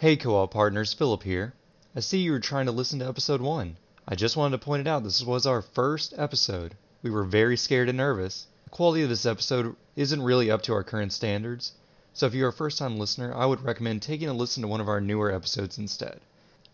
[0.00, 1.52] Hey, co op partners, Philip here.
[1.94, 3.76] I see you were trying to listen to episode 1.
[4.08, 6.74] I just wanted to point it out this was our first episode.
[7.02, 8.46] We were very scared and nervous.
[8.64, 11.72] The quality of this episode isn't really up to our current standards,
[12.14, 14.80] so if you're a first time listener, I would recommend taking a listen to one
[14.80, 16.20] of our newer episodes instead.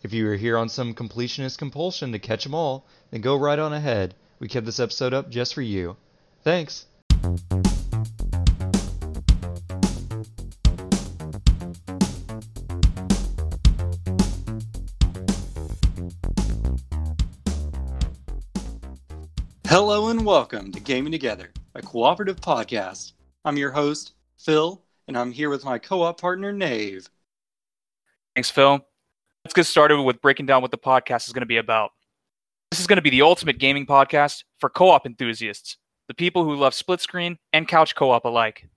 [0.05, 3.59] If you are here on some completionist compulsion to catch them all, then go right
[3.59, 4.15] on ahead.
[4.39, 5.97] We kept this episode up just for you.
[6.45, 6.87] Thanks!
[19.79, 23.13] Hello and welcome to Gaming Together, a cooperative podcast.
[23.45, 27.11] I'm your host, Phil, and I'm here with my co op partner, Nave.
[28.35, 28.81] Thanks, Phil.
[29.45, 31.91] Let's get started with breaking down what the podcast is going to be about.
[32.71, 35.77] This is going to be the ultimate gaming podcast for co op enthusiasts,
[36.09, 38.71] the people who love split screen and couch co op alike.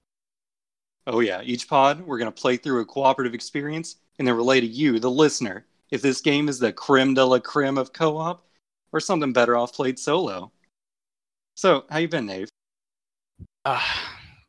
[1.07, 4.59] Oh, yeah, each pod, we're going to play through a cooperative experience and then relay
[4.59, 8.17] to you, the listener, if this game is the creme de la creme of co
[8.17, 8.45] op
[8.91, 10.51] or something better off played solo.
[11.59, 12.47] So, how you been, Nave?
[13.65, 13.83] Uh,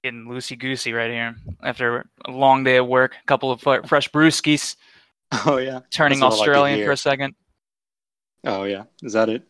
[0.05, 4.08] getting loosey goosey right here after a long day of work, a couple of fresh
[4.11, 4.77] brewskis,
[5.44, 5.81] Oh, yeah.
[5.91, 7.34] turning That's what like Australian for a second.
[8.44, 8.84] Oh, yeah.
[9.03, 9.42] Is that it?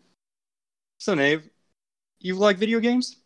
[1.01, 1.51] So, Nave,
[2.19, 3.17] you like video games?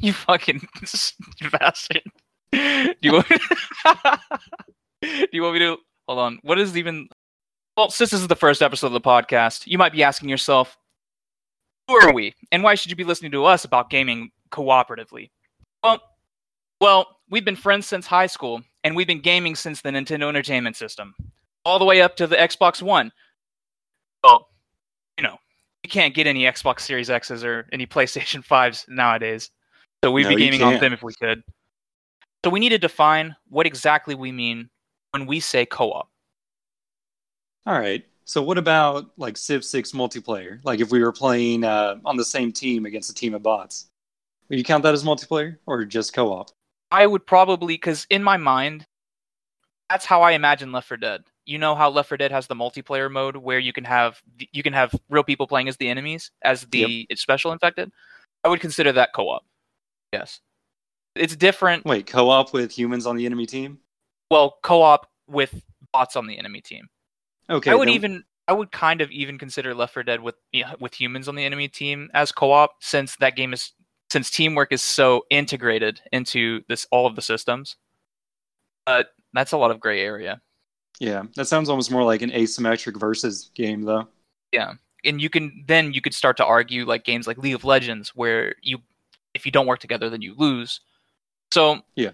[0.00, 0.66] You fucking
[1.52, 2.04] bastard.
[2.52, 3.26] Do you want
[5.02, 5.76] Do you want me to
[6.08, 6.38] hold on?
[6.40, 7.10] What is even
[7.76, 10.78] Well, since this is the first episode of the podcast, you might be asking yourself,
[11.88, 12.34] who are we?
[12.52, 15.30] And why should you be listening to us about gaming cooperatively?
[15.82, 16.00] Well,
[16.80, 20.76] well, we've been friends since high school, and we've been gaming since the Nintendo Entertainment
[20.76, 21.14] System,
[21.64, 23.12] all the way up to the Xbox One.
[24.22, 24.48] Well,
[25.18, 25.38] you know,
[25.82, 29.50] you can't get any Xbox Series X's or any PlayStation 5s nowadays.
[30.02, 31.42] So we'd No, be gaming on them if we could.
[32.44, 34.68] So we need to define what exactly we mean
[35.12, 36.10] when we say co-op.
[37.66, 38.04] All right.
[38.24, 40.58] So what about like Civ 6 multiplayer?
[40.64, 43.88] Like if we were playing uh, on the same team against a team of bots.
[44.48, 46.50] Would you count that as multiplayer or just co-op?
[46.90, 48.86] I would probably because in my mind,
[49.90, 51.24] that's how I imagine Left 4 Dead.
[51.46, 54.62] You know how Left 4 Dead has the multiplayer mode where you can have you
[54.62, 57.90] can have real people playing as the enemies as the special infected.
[58.42, 59.44] I would consider that co-op.
[60.12, 60.40] Yes,
[61.14, 61.84] it's different.
[61.84, 63.78] Wait, co-op with humans on the enemy team?
[64.30, 66.88] Well, co-op with bots on the enemy team.
[67.50, 67.70] Okay.
[67.70, 70.34] I would then- even I would kind of even consider Left 4 Dead with
[70.78, 73.72] with humans on the enemy team as co-op since that game is
[74.10, 77.76] since teamwork is so integrated into this all of the systems.
[78.86, 80.40] But that's a lot of gray area.
[81.00, 84.08] Yeah, that sounds almost more like an asymmetric versus game though.
[84.52, 84.74] Yeah.
[85.04, 88.10] And you can then you could start to argue like games like League of Legends
[88.14, 88.78] where you
[89.32, 90.80] if you don't work together then you lose.
[91.52, 92.10] So Yeah.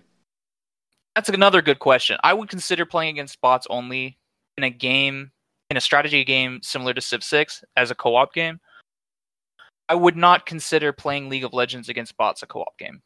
[1.17, 2.19] That's another good question.
[2.23, 4.17] I would consider playing against bots only
[4.60, 5.31] in a game
[5.71, 8.60] in a strategy game similar to Civ 6 as a co-op game.
[9.88, 13.00] I would not consider playing League of Legends against bots a co-op game.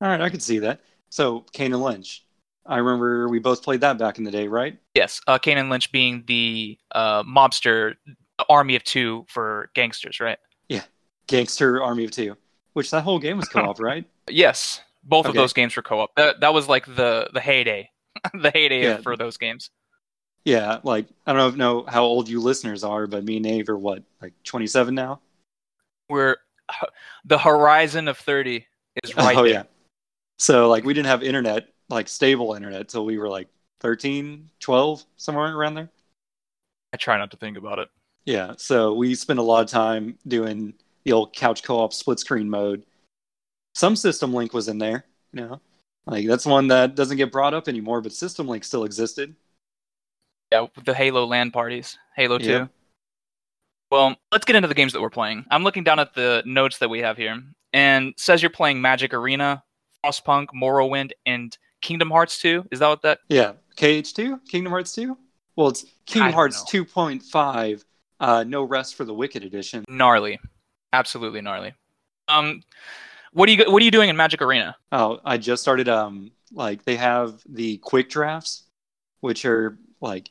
[0.00, 0.80] All right, I could see that.
[1.10, 2.24] So Kane and Lynch.
[2.66, 4.78] I remember we both played that back in the day, right?
[4.94, 7.94] Yes, uh, Kane and Lynch being the uh, mobster
[8.48, 10.38] army of two for gangsters, right?
[10.68, 10.82] Yeah,
[11.26, 12.36] gangster Army of Two.
[12.74, 14.04] Which that whole game was co-op, right?
[14.28, 16.14] Yes, both of those games were co-op.
[16.16, 17.90] That that was like the the heyday,
[18.34, 19.00] the heyday Yeah.
[19.00, 19.70] for those games.
[20.48, 23.76] Yeah, like I don't know how old you listeners are, but me and Nave are
[23.76, 25.20] what, like 27 now?
[26.08, 26.36] We're
[27.26, 28.66] the horizon of thirty
[29.04, 29.52] is right oh there.
[29.52, 29.62] yeah.
[30.38, 33.48] So like we didn't have internet, like stable internet till we were like
[33.80, 35.90] 13, 12, somewhere around there.
[36.94, 37.88] I try not to think about it.
[38.24, 40.72] Yeah, so we spent a lot of time doing
[41.04, 42.84] the old couch co-op split screen mode.
[43.74, 45.60] Some System Link was in there, you know.
[46.06, 49.36] Like that's one that doesn't get brought up anymore, but System Link still existed.
[50.50, 52.68] Yeah, the Halo LAN parties, Halo Two.
[53.90, 55.44] Well, let's get into the games that we're playing.
[55.50, 57.42] I'm looking down at the notes that we have here,
[57.72, 59.62] and it says you're playing Magic Arena,
[60.04, 62.68] Frostpunk, Morrowind, and Kingdom Hearts 2.
[62.70, 63.20] Is that what that?
[63.28, 65.16] Yeah, KH2, Kingdom Hearts 2.
[65.56, 67.84] Well, it's Kingdom Hearts 2.5,
[68.20, 69.84] uh, No Rest for the Wicked edition.
[69.88, 70.38] Gnarly,
[70.92, 71.74] absolutely gnarly.
[72.28, 72.62] Um,
[73.32, 74.76] what are you what are you doing in Magic Arena?
[74.92, 75.88] Oh, I just started.
[75.88, 78.64] Um, like they have the quick drafts,
[79.20, 80.30] which are like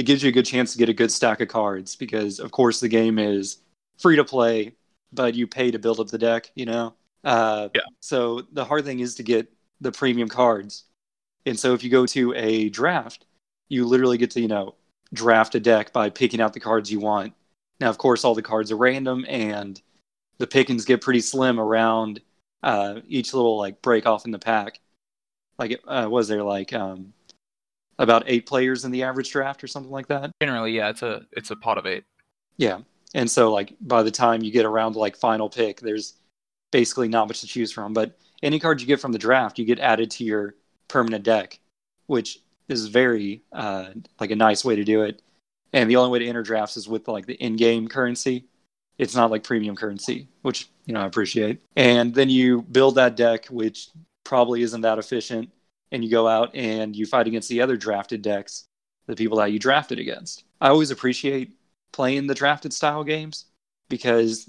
[0.00, 2.50] it gives you a good chance to get a good stack of cards because, of
[2.52, 3.58] course, the game is
[3.98, 4.72] free to play,
[5.12, 6.50] but you pay to build up the deck.
[6.54, 6.94] You know.
[7.22, 7.82] Uh, Yeah.
[8.00, 9.52] So the hard thing is to get
[9.82, 10.84] the premium cards,
[11.44, 13.26] and so if you go to a draft,
[13.68, 14.74] you literally get to you know
[15.12, 17.34] draft a deck by picking out the cards you want.
[17.78, 19.78] Now, of course, all the cards are random, and
[20.38, 22.22] the pickings get pretty slim around
[22.62, 24.80] uh, each little like break off in the pack.
[25.58, 27.12] Like, uh, was there like um,
[28.00, 30.32] about eight players in the average draft or something like that.
[30.42, 32.04] Generally, yeah, it's a it's a pot of eight.
[32.56, 32.80] Yeah.
[33.14, 36.14] And so like by the time you get around to like final pick, there's
[36.72, 37.92] basically not much to choose from.
[37.92, 40.54] But any card you get from the draft, you get added to your
[40.88, 41.60] permanent deck,
[42.06, 45.20] which is very uh, like a nice way to do it.
[45.72, 48.46] And the only way to enter drafts is with like the in-game currency.
[48.98, 51.60] It's not like premium currency, which you know I appreciate.
[51.76, 53.90] And then you build that deck, which
[54.24, 55.50] probably isn't that efficient,
[55.92, 58.64] and you go out and you fight against the other drafted decks,
[59.06, 60.44] the people that you drafted against.
[60.60, 61.52] I always appreciate
[61.92, 63.46] playing the drafted style games
[63.88, 64.48] because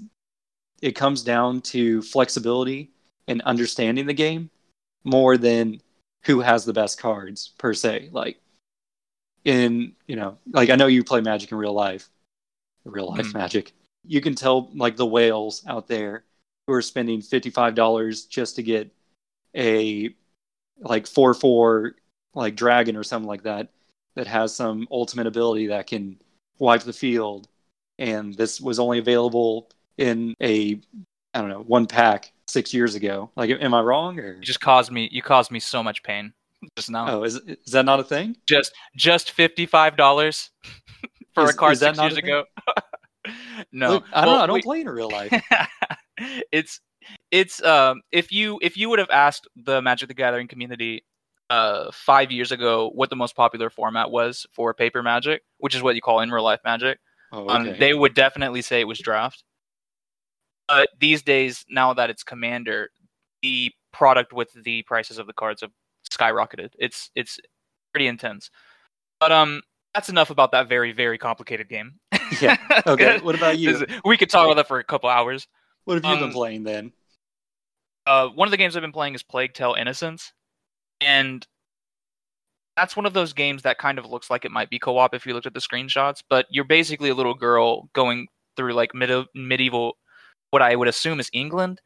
[0.80, 2.90] it comes down to flexibility
[3.28, 4.50] and understanding the game
[5.04, 5.80] more than
[6.24, 8.10] who has the best cards per se.
[8.12, 8.38] Like
[9.44, 12.08] in, you know, like I know you play Magic in real life,
[12.84, 13.34] real life Mhm.
[13.34, 13.72] Magic.
[14.04, 16.24] You can tell like the whales out there
[16.66, 18.90] who are spending $55 just to get
[19.54, 20.14] a
[20.80, 21.92] like 4 4
[22.34, 23.68] like dragon or something like that
[24.16, 26.16] that has some ultimate ability that can
[26.58, 27.48] wipe the field
[27.98, 30.80] and this was only available in a
[31.34, 33.30] I don't know one pack six years ago.
[33.36, 34.34] Like, am I wrong or?
[34.34, 36.32] You just caused me you caused me so much pain
[36.76, 37.06] just now.
[37.08, 38.36] Oh, is is that not a thing?
[38.46, 40.50] Just just fifty five dollars
[41.34, 42.44] for Is- a card six years ago.
[43.72, 44.42] no, Look, I don't Well, know.
[44.42, 44.64] I don't wait.
[44.64, 45.32] play in real life.
[46.52, 46.80] it's
[47.30, 51.04] it's um if you if you would have asked the Magic the Gathering community
[51.50, 55.82] uh five years ago what the most popular format was for paper magic, which is
[55.82, 56.98] what you call in real life magic,
[57.32, 59.42] Oh, um, they would definitely say it was draft.
[60.68, 62.90] But these days, now that it's commander,
[63.42, 65.70] the product with the prices of the cards have
[66.10, 66.70] skyrocketed.
[66.78, 67.38] It's it's
[67.92, 68.50] pretty intense.
[69.20, 69.62] But um
[69.94, 71.94] that's enough about that very, very complicated game.
[72.40, 72.56] Yeah.
[72.86, 73.18] Okay.
[73.20, 73.86] What about you?
[74.04, 75.46] We could talk about that for a couple hours.
[75.84, 76.92] What have you been um, playing then?
[78.06, 80.32] uh, one of the games I've been playing is Plague Tale Innocence,
[81.00, 81.46] and
[82.76, 85.26] that's one of those games that kind of looks like it might be co-op if
[85.26, 86.22] you looked at the screenshots.
[86.28, 89.96] But you're basically a little girl going through like mid- medieval,
[90.50, 91.80] what I would assume is England,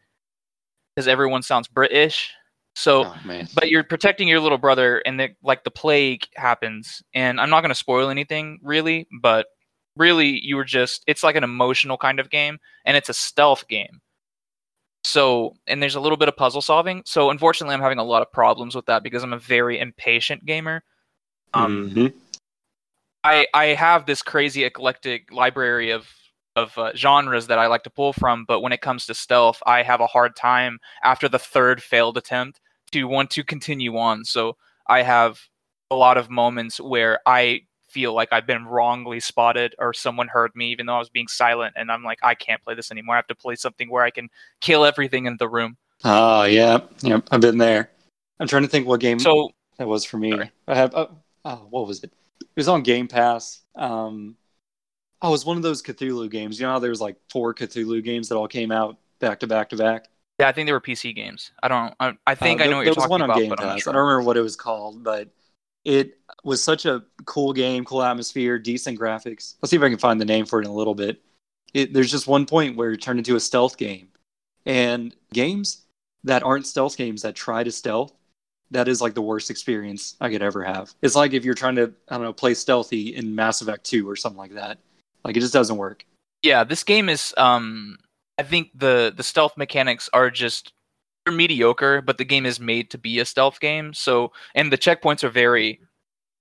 [0.95, 2.33] because everyone sounds British.
[2.75, 3.15] So Oh
[3.55, 7.61] but you're protecting your little brother and the, like the plague happens and i'm not
[7.61, 9.47] going to spoil anything really but
[9.97, 13.67] really you were just it's like an emotional kind of game and it's a stealth
[13.69, 14.01] game
[15.05, 18.23] so and there's a little bit of puzzle solving so unfortunately i'm having a lot
[18.23, 20.83] of problems with that because i'm a very impatient gamer
[21.55, 22.13] um Mhm.
[23.25, 26.09] I I have this crazy eclectic library of
[26.55, 29.63] of uh, genres that I like to pull from, but when it comes to stealth,
[29.67, 32.61] I have a hard time after the third failed attempt
[32.93, 34.25] to want to continue on.
[34.25, 34.57] So
[34.89, 35.39] I have
[35.91, 37.63] a lot of moments where I
[37.97, 41.29] feel like I've been wrongly spotted or someone heard me even though I was being
[41.29, 43.17] silent and I'm like I can't play this anymore.
[43.17, 44.29] I have to play something where I can
[44.61, 45.77] kill everything in the room.
[46.05, 46.81] Oh yeah.
[47.03, 47.29] Yep.
[47.31, 47.91] I've been there.
[48.39, 50.33] I'm trying to think what game So that was for me.
[50.33, 50.53] Sorry.
[50.69, 50.95] I have.
[50.95, 52.13] Oh, oh, what was it?
[52.41, 53.63] It was on Game Pass.
[53.75, 54.37] Um,
[55.23, 56.61] oh, it was one of those Cthulhu games.
[56.61, 59.47] You know how there was like four Cthulhu games that all came out back to
[59.49, 60.09] back to back.
[60.39, 61.53] yeah, I think they were PC games.
[61.63, 63.31] I don't I, I think Uh, I know there, what you're was talking one on
[63.31, 63.81] about, Game but I'm not Pass.
[63.81, 63.93] sure.
[63.93, 65.31] I don't remember what it was called, but
[65.87, 69.55] it was such a cool game, cool atmosphere, decent graphics.
[69.62, 71.23] I'll see if I can find the name for it in a little bit.
[71.73, 74.09] It, there's just one point where it turned into a stealth game,
[74.67, 75.83] and games
[76.25, 78.12] that aren't stealth games that try to stealth,
[78.73, 80.93] that is like the worst experience I could ever have.
[81.03, 84.09] It's like if you're trying to, I don't know, play stealthy in Mass Effect 2
[84.09, 84.78] or something like that.
[85.25, 86.05] Like it just doesn't work.
[86.43, 87.97] yeah this game is um
[88.38, 90.73] i think the the stealth mechanics are just
[91.26, 93.92] they're mediocre but the game is made to be a stealth game.
[93.92, 95.80] So and the checkpoints are very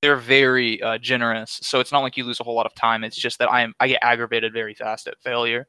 [0.01, 1.59] they're very uh, generous.
[1.63, 3.03] So it's not like you lose a whole lot of time.
[3.03, 5.67] It's just that i am i get aggravated very fast at failure.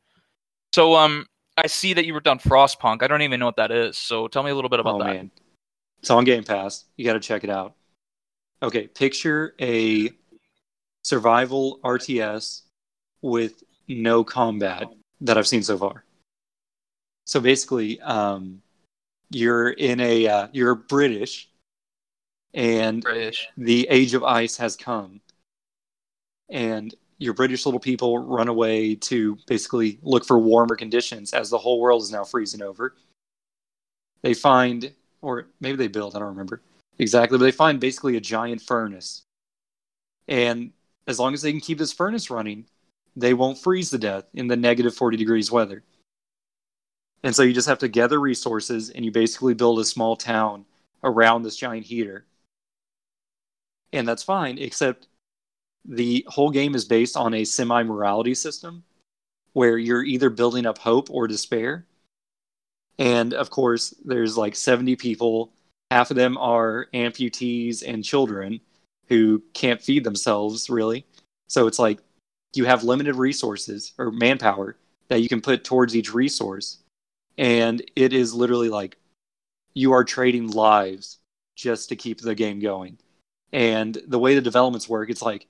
[0.75, 3.03] So um i see that you were done frostpunk.
[3.03, 3.97] I don't even know what that is.
[3.97, 5.15] So tell me a little bit about oh that.
[5.15, 5.31] man,
[6.01, 6.85] it's on Game Pass.
[6.97, 7.75] You got to check it out.
[8.63, 10.11] Okay, picture a
[11.05, 12.63] survival RTS
[13.23, 14.89] with no combat
[15.21, 16.05] that I've seen so far.
[17.25, 18.63] So basically, um,
[19.31, 21.49] you're in a uh, you're British,
[22.55, 23.49] and british.
[23.57, 25.21] the age of ice has come.
[26.49, 31.59] And your british little people run away to basically look for warmer conditions as the
[31.59, 32.95] whole world is now freezing over.
[34.23, 34.93] They find
[35.23, 36.61] or maybe they build i don't remember
[36.99, 39.23] exactly but they find basically a giant furnace.
[40.29, 40.73] And
[41.07, 42.67] as long as they can keep this furnace running
[43.17, 45.83] they won't freeze to death in the negative 40 degrees weather
[47.27, 50.65] and so you just have to gather resources and you basically build a small town
[51.03, 52.25] around this giant heater
[53.93, 55.09] and that's fine except
[55.85, 58.85] the whole game is based on a semi morality system
[59.53, 61.85] where you're either building up hope or despair
[62.99, 65.53] and of course there's like 70 people
[65.91, 68.61] half of them are amputees and children
[69.09, 71.07] who can't feed themselves really.
[71.49, 72.01] So it's like
[72.55, 74.77] you have limited resources or manpower
[75.09, 76.79] that you can put towards each resource.
[77.39, 78.97] And it is literally like
[79.75, 81.19] you are trading lives
[81.55, 82.99] just to keep the game going.
[83.53, 85.47] And the way the developments work, it's like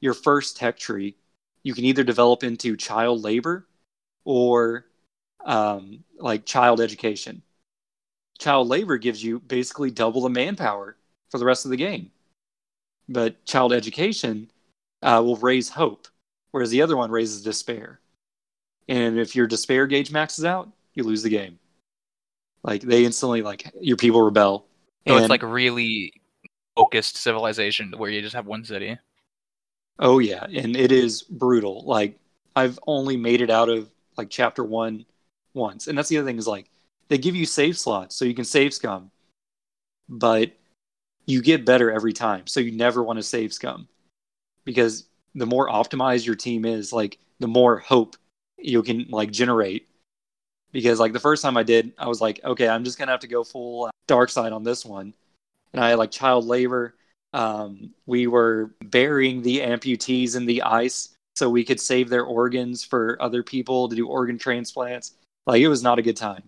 [0.00, 1.16] your first tech tree,
[1.62, 3.66] you can either develop into child labor
[4.24, 4.86] or
[5.44, 7.42] um, like child education.
[8.38, 10.96] Child labor gives you basically double the manpower
[11.30, 12.10] for the rest of the game.
[13.08, 14.50] But child education
[15.02, 16.08] uh, will raise hope,
[16.50, 18.00] whereas the other one raises despair.
[18.88, 21.58] And if your despair gauge maxes out, you lose the game.
[22.62, 24.66] Like they instantly like your people rebel.
[25.06, 26.12] So and, it's like really
[26.76, 28.98] focused civilization where you just have one city.
[29.98, 31.84] oh yeah, and it is brutal.
[31.84, 32.18] Like
[32.56, 35.04] I've only made it out of like chapter one
[35.52, 36.70] once, and that's the other thing is like
[37.08, 39.10] they give you save slots so you can save scum,
[40.08, 40.52] but
[41.26, 43.88] you get better every time, so you never want to save scum
[44.64, 48.16] because the more optimized your team is, like the more hope
[48.58, 49.88] you can like generate.
[50.74, 53.20] Because like the first time I did, I was like, okay, I'm just gonna have
[53.20, 55.14] to go full dark side on this one,
[55.72, 56.96] and I had like child labor.
[57.32, 62.82] Um, we were burying the amputees in the ice so we could save their organs
[62.82, 65.12] for other people to do organ transplants.
[65.46, 66.42] Like it was not a good time,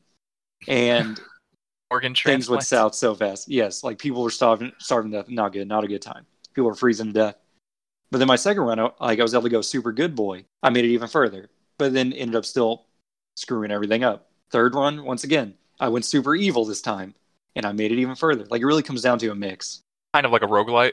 [0.67, 1.21] and
[1.91, 3.49] Organ things went south so fast.
[3.49, 5.29] Yes, like people were starving, starving to death.
[5.29, 6.27] Not good, not a good time.
[6.53, 7.37] People were freezing to death.
[8.11, 10.47] But then my second run, like I was able to go super good boy.
[10.65, 12.86] I made it even further, but then ended up still
[13.37, 14.29] screwing everything up.
[14.51, 17.15] Third run, once again, I went super evil this time,
[17.55, 18.45] and I made it even further.
[18.47, 19.83] Like it really comes down to a mix.
[20.13, 20.93] Kind of like a roguelite.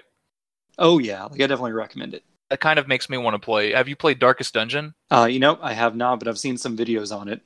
[0.78, 2.24] Oh yeah, like I definitely recommend it.
[2.50, 3.72] That kind of makes me want to play.
[3.72, 4.94] Have you played Darkest Dungeon?
[5.10, 7.42] Uh, you know, I have not, but I've seen some videos on it.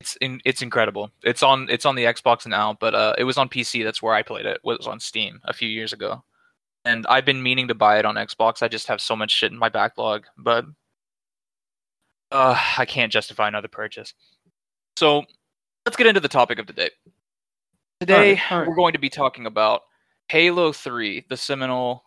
[0.00, 1.10] It's in, it's incredible.
[1.22, 3.84] It's on it's on the Xbox now, but uh, it was on PC.
[3.84, 4.56] That's where I played it.
[4.56, 6.22] It was on Steam a few years ago,
[6.84, 8.62] and I've been meaning to buy it on Xbox.
[8.62, 10.64] I just have so much shit in my backlog, but
[12.30, 14.14] uh, I can't justify another purchase.
[14.96, 15.24] So
[15.86, 16.90] let's get into the topic of the day.
[18.00, 18.68] Today Alright, alright.
[18.68, 19.82] we're going to be talking about
[20.28, 22.04] Halo 3, the seminal,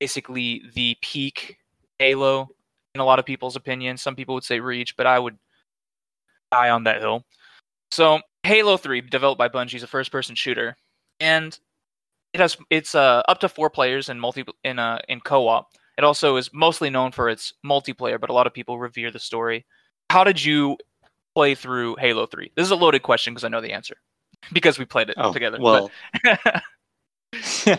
[0.00, 1.58] basically the peak
[1.98, 2.48] Halo
[2.94, 3.96] in a lot of people's opinion.
[3.96, 5.36] Some people would say Reach, but I would
[6.50, 7.24] die on that hill.
[7.90, 10.76] So Halo 3, developed by Bungie, is a first-person shooter,
[11.20, 11.58] and
[12.32, 15.72] it has it's uh, up to four players in multi in uh, in co-op.
[16.00, 19.18] It also is mostly known for its multiplayer, but a lot of people revere the
[19.18, 19.66] story.
[20.08, 20.78] How did you
[21.34, 22.52] play through Halo 3?
[22.56, 23.96] This is a loaded question because I know the answer
[24.54, 25.58] because we played it Oh, together.
[25.60, 25.90] well,
[27.66, 27.76] yeah.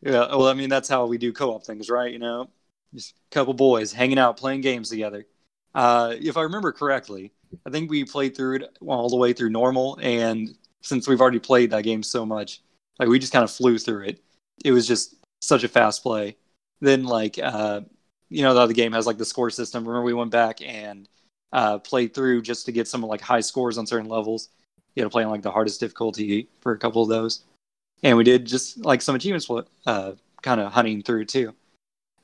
[0.00, 2.10] Well, I mean, that's how we do co-op things, right?
[2.10, 2.48] You know,
[2.94, 5.26] just a couple boys hanging out, playing games together.
[5.74, 7.32] Uh, if I remember correctly,
[7.66, 11.38] I think we played through it all the way through normal, and since we've already
[11.38, 12.62] played that game so much,
[12.98, 14.20] like we just kind of flew through it.
[14.64, 16.38] It was just such a fast play.
[16.80, 17.82] Then, like, uh,
[18.28, 19.86] you know, the other game has like the score system.
[19.86, 21.08] Remember, we went back and
[21.52, 24.50] uh, played through just to get some like high scores on certain levels.
[24.94, 27.44] You had to play on like the hardest difficulty for a couple of those
[28.02, 29.48] and we did just like some achievements
[29.86, 31.54] uh, kind of hunting through too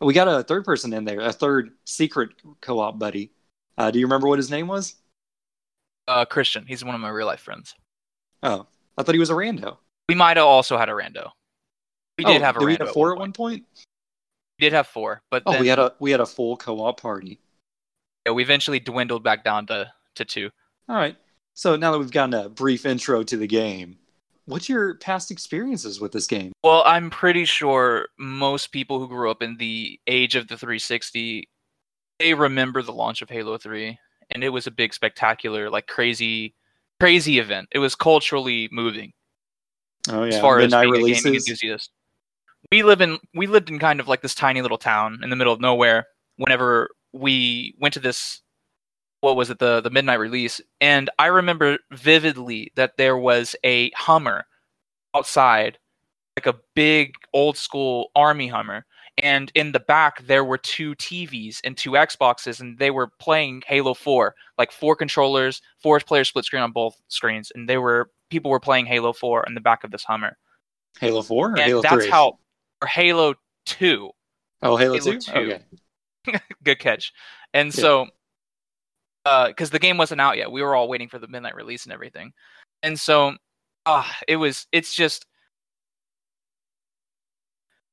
[0.01, 2.31] we got a third person in there a third secret
[2.61, 3.31] co-op buddy
[3.79, 4.97] uh, do you remember what his name was
[6.07, 7.75] uh, Christian, he's one of my real life friends.
[8.43, 8.67] oh
[8.99, 11.31] i thought he was a rando We might have also had a rando.
[12.19, 12.87] We did Oh, have a did we rando.
[12.87, 13.65] have four at one point.
[14.59, 17.41] Did have four, but oh then we had a we had a full co-op party
[18.27, 20.51] yeah, we eventually dwindled back down to, to two.
[20.89, 21.17] all right
[21.55, 23.97] so now that we've gotten a brief intro to the game
[24.47, 29.31] what's your past experiences with this game Well, I'm pretty sure most people who grew
[29.31, 31.49] up in the age of the 360,
[32.19, 33.99] they remember the launch of Halo 3,
[34.31, 36.55] and it was a big, spectacular, like crazy,
[37.01, 37.69] crazy event.
[37.73, 39.13] It was culturally moving
[40.11, 41.91] oh yeah as far as midnight being a gaming enthusiast.
[42.71, 45.37] We live in we lived in kind of like this tiny little town in the
[45.37, 46.07] middle of nowhere.
[46.37, 48.41] Whenever we went to this,
[49.21, 50.61] what was it the the midnight release?
[50.81, 54.47] And I remember vividly that there was a Hummer
[55.15, 55.79] outside,
[56.37, 58.85] like a big old school army Hummer.
[59.19, 63.63] And in the back, there were two TVs and two Xboxes, and they were playing
[63.65, 68.11] Halo 4, like four controllers, four player split screen on both screens, and they were
[68.31, 70.37] people were playing Halo 4 in the back of this Hummer.
[70.99, 72.39] halo 4 or And halo that's 3 how
[72.87, 73.35] Halo
[73.67, 74.11] 2.
[74.63, 75.33] oh halo, Halo 2 2.
[75.33, 75.63] okay
[76.65, 77.13] Good catch.
[77.53, 77.81] And Yeah.
[77.83, 78.07] so
[79.27, 80.51] uh cuz the game wasn't out yet.
[80.51, 82.33] We were all waiting for the midnight release and everything.
[82.83, 83.37] And so
[83.87, 85.27] uh it was it's just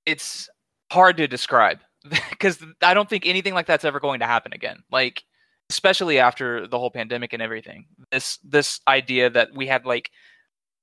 [0.06, 0.50] it's
[0.92, 1.80] hard to describe
[2.30, 4.84] because I don't think anything like that's ever going to happen again.
[4.92, 5.24] Like
[5.70, 7.86] especially after the whole pandemic and everything.
[8.12, 10.10] This this idea that we had like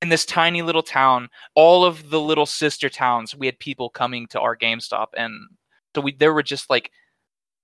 [0.00, 4.26] in this tiny little town, all of the little sister towns, we had people coming
[4.28, 5.34] to our GameStop, and
[5.94, 6.90] so we there were just like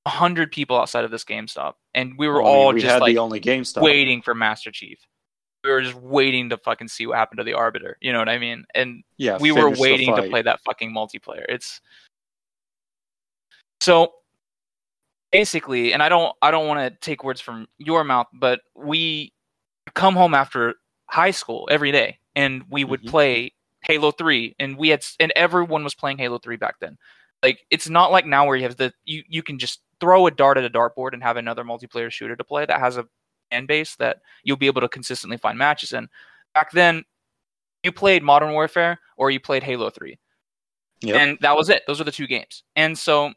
[0.06, 3.14] a hundred people outside of this GameStop, and we were Well, all we just like
[3.14, 3.82] the only GameStop.
[3.82, 4.98] waiting for Master Chief.
[5.62, 7.96] We were just waiting to fucking see what happened to the Arbiter.
[8.00, 8.64] You know what I mean?
[8.74, 11.44] And Yeah, we were waiting to play that fucking multiplayer.
[11.48, 11.80] It's
[13.80, 14.12] so
[15.30, 19.32] basically, and I don't I don't want to take words from your mouth, but we
[19.94, 20.74] come home after
[21.06, 23.08] high school every day and we would Mhm.
[23.10, 26.96] play Halo 3 and we had and everyone was playing Halo 3 back then.
[27.42, 30.30] Like it's not like now where you have the you you can just throw a
[30.30, 33.06] dart at a dartboard and have another multiplayer shooter to play that has a
[33.50, 36.08] fan base that you'll be able to consistently find matches in.
[36.54, 37.04] Back then,
[37.82, 40.18] you played Modern Warfare or you played Halo 3.
[41.02, 41.16] Yep.
[41.16, 41.82] And that was it.
[41.86, 42.62] Those were the two games.
[42.76, 43.32] And so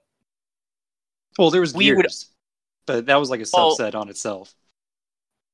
[1.38, 2.08] well, there was we would-
[2.86, 4.56] but that was like a Well- subset on itself.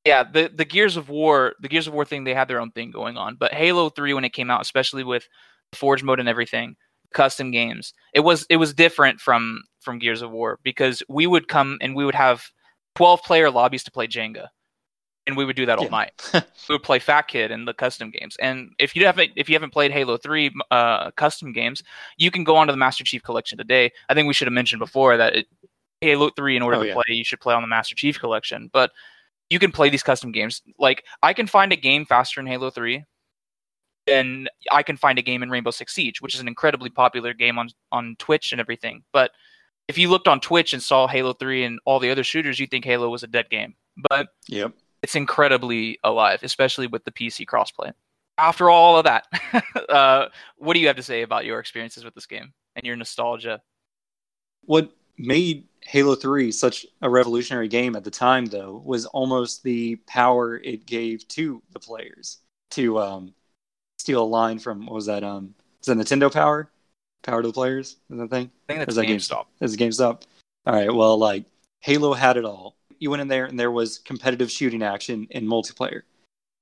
[0.04, 2.70] Yeah, the the Gears of War, the Gears of War thing, they had their own
[2.72, 3.36] thing going on.
[3.36, 5.26] But Halo 3 when it came out, especially with
[5.72, 6.76] the Forge mode and everything,
[7.12, 11.48] custom games, it was it was different from from Gears of War because we would
[11.48, 12.44] come and we would have
[12.96, 14.48] 12 player lobbies to play Jenga.
[15.26, 15.90] And we would do that all Yeah.
[15.90, 16.30] night.
[16.68, 18.36] we would play Fat Kid and the custom games.
[18.40, 21.82] And if you haven't if you haven't played Halo 3 uh, custom games,
[22.18, 23.90] you can go onto the Master Chief Collection today.
[24.10, 25.46] I think we should have mentioned before that it,
[26.02, 26.92] Halo 3 in order Oh, to yeah.
[26.94, 28.68] play, you should play on the Master Chief Collection.
[28.70, 28.90] But
[29.54, 30.60] you can play these custom games.
[30.80, 33.04] Like I can find a game faster in Halo 3
[34.06, 37.32] than I can find a game in Rainbow Six Siege, which is an incredibly popular
[37.32, 39.04] game on on Twitch and everything.
[39.12, 39.30] But
[39.86, 42.70] if you looked on Twitch and saw Halo 3 and all the other shooters, you'd
[42.72, 43.74] think Halo was a dead game.
[44.10, 44.72] But Yep.
[45.04, 47.92] it's incredibly alive, especially with the PC crossplay.
[48.36, 49.26] After all of that,
[49.88, 52.96] uh, what do you have to say about your experiences with this game and your
[52.96, 53.60] nostalgia?
[54.62, 59.96] What made Halo 3 such a revolutionary game at the time, though, was almost the
[60.06, 62.38] power it gave to the players
[62.70, 63.34] to um,
[63.98, 65.22] steal a line from, what was that?
[65.22, 66.70] Um, is that Nintendo Power?
[67.22, 67.96] Power to the players?
[68.10, 68.50] Is that thing?
[68.68, 69.46] I think Is that's that GameStop.
[69.60, 70.22] Is it GameStop?
[70.66, 70.92] All right.
[70.92, 71.44] Well, like
[71.80, 72.76] Halo had it all.
[72.98, 76.02] You went in there and there was competitive shooting action in multiplayer.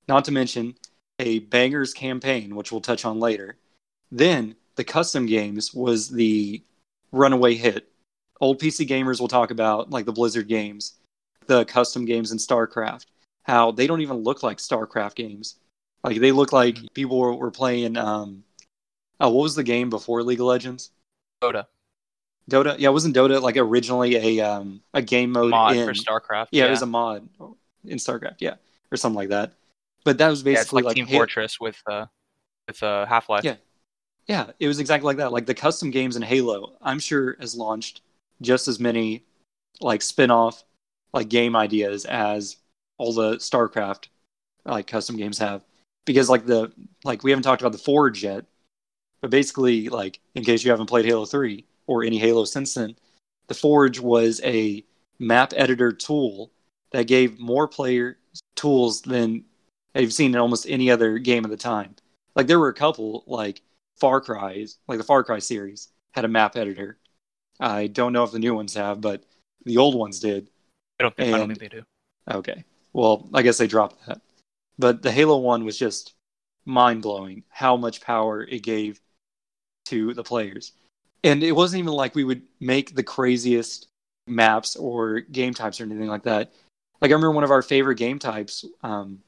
[0.08, 0.74] Not to mention
[1.18, 3.56] a bangers campaign, which we'll touch on later.
[4.10, 6.62] Then the custom games was the
[7.12, 7.91] runaway hit.
[8.42, 10.94] Old PC gamers will talk about like the Blizzard games,
[11.46, 13.06] the custom games in StarCraft,
[13.44, 15.60] how they don't even look like StarCraft games.
[16.02, 17.96] Like they look like people were, were playing.
[17.96, 18.42] Um,
[19.20, 20.90] oh, what was the game before League of Legends?
[21.40, 21.66] Dota
[22.50, 25.86] Dota, yeah, wasn't Dota like originally a um a game mode mod in?
[25.86, 26.48] for StarCraft.
[26.50, 27.28] yeah, it was a mod
[27.84, 28.54] in StarCraft, yeah,
[28.90, 29.52] or something like that.
[30.04, 32.06] But that was yeah, it's basically like, Team Halo- Fortress with uh,
[32.66, 33.44] with uh, Half Life.
[33.44, 33.54] Yeah.
[34.28, 35.32] Yeah, it was exactly like that.
[35.32, 38.02] Like the custom games in Halo, I'm sure has launched
[38.42, 39.24] just as many
[39.80, 40.64] like spin-off
[41.12, 42.56] like game ideas as
[42.98, 44.08] all the StarCraft
[44.64, 45.64] like custom games have.
[46.04, 46.72] Because like the
[47.04, 48.44] like we haven't talked about the Forge yet,
[49.20, 52.96] but basically like in case you haven't played Halo 3 or any Halo since then,
[53.48, 54.84] the Forge was a
[55.18, 56.50] map editor tool
[56.90, 58.18] that gave more player
[58.56, 59.44] tools than
[59.94, 61.94] I've seen in almost any other game at the time.
[62.34, 63.60] Like there were a couple like
[63.98, 66.98] Far Cry's, like the Far Cry series had a map editor.
[67.60, 69.24] I don't know if the new ones have, but
[69.64, 70.48] the old ones did.
[70.98, 71.82] I don't think I don't think they do.
[72.30, 72.64] Okay.
[72.92, 74.20] Well, I guess they dropped that.
[74.78, 76.14] But the Halo one was just
[76.64, 79.00] mind blowing how much power it gave
[79.86, 80.72] to the players.
[81.24, 83.88] And it wasn't even like we would make the craziest
[84.26, 86.52] maps or game types or anything like that.
[87.00, 88.64] Like I remember one of our favorite game types.
[88.82, 89.20] Um,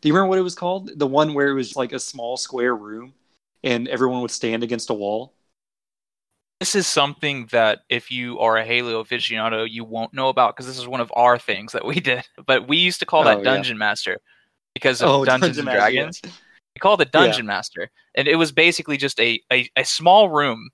[0.00, 0.98] do you remember what it was called?
[0.98, 3.14] The one where it was like a small square room
[3.64, 5.32] and everyone would stand against a wall.
[6.60, 10.66] This is something that if you are a Halo aficionado, you won't know about because
[10.66, 12.26] this is one of our things that we did.
[12.46, 13.44] But we used to call Oh, that yeah.
[13.44, 14.18] Dungeon Master
[14.74, 16.00] because of Oh, Dungeons Dungeon and Master, yeah.
[16.02, 16.22] Dragons.
[16.24, 20.68] We called it Dungeon Master, and it was basically just a, a, a small room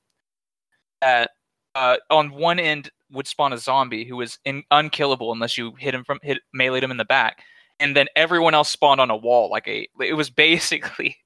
[1.00, 1.30] that
[1.76, 5.94] uh, on one end would spawn a zombie who was in, unkillable unless you hit
[5.94, 7.42] him from hit meleeed him in the back,
[7.78, 9.86] and then everyone else spawned on a wall like a.
[10.00, 11.16] It was basically.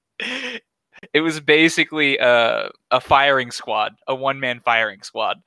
[1.12, 5.38] It was basically a, a firing squad, a one man firing squad.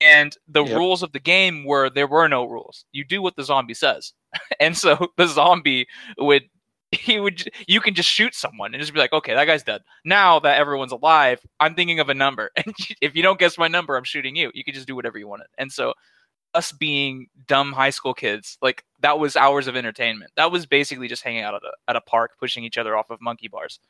[0.00, 0.76] And the Yep.
[0.76, 2.84] rules of the game were there were no rules.
[2.92, 4.12] You do what the zombie says.
[4.60, 5.86] and so the zombie
[6.18, 6.44] would
[6.92, 9.82] he would you can just shoot someone and just be like okay that guy's dead
[10.04, 13.66] now that everyone's alive i'm thinking of a number and if you don't guess my
[13.66, 15.92] number i'm shooting you you can just do whatever you wanted and so
[16.54, 21.08] us being dumb high school kids like that was hours of entertainment that was basically
[21.08, 23.80] just hanging out at a, at a park pushing each other off of monkey bars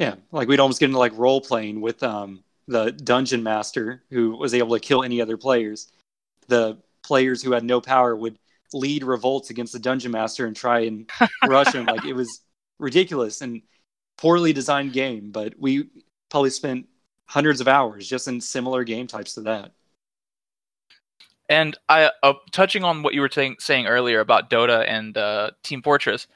[0.00, 4.34] Yeah, like we'd almost get into like role playing with um the dungeon master who
[4.34, 5.92] was able to kill any other players.
[6.48, 8.38] The players who had no power would
[8.72, 11.10] lead revolts against the dungeon master and try and
[11.46, 11.84] rush him.
[11.84, 12.40] Like it was
[12.78, 13.60] ridiculous and
[14.16, 15.90] poorly designed game, but we
[16.30, 16.86] probably spent
[17.26, 19.72] hundreds of hours just in similar game types to that.
[21.50, 25.50] And I, uh, touching on what you were saying, saying earlier about Dota and uh,
[25.62, 26.26] Team Fortress,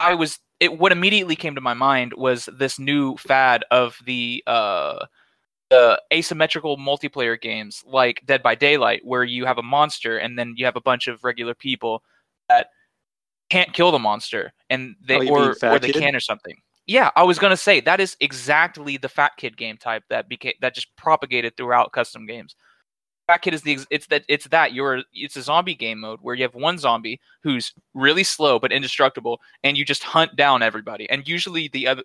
[0.00, 0.78] I was it.
[0.78, 5.06] What immediately came to my mind was this new fad of the uh,
[5.70, 10.54] the asymmetrical multiplayer games like Dead by Daylight, where you have a monster and then
[10.56, 12.02] you have a bunch of regular people
[12.48, 12.68] that
[13.50, 16.00] can't kill the monster, and they Oh, or or they Kid?
[16.00, 16.56] can or something.
[16.86, 20.54] Yeah, I was gonna say that is exactly the Fat Kid game type that became
[20.60, 22.54] that just propagated throughout custom games.
[23.26, 26.34] Fat Kid is the it's that it's that you're it's a zombie game mode where
[26.34, 31.08] you have one zombie who's really slow but indestructible, and you just hunt down everybody,
[31.10, 32.02] and usually the other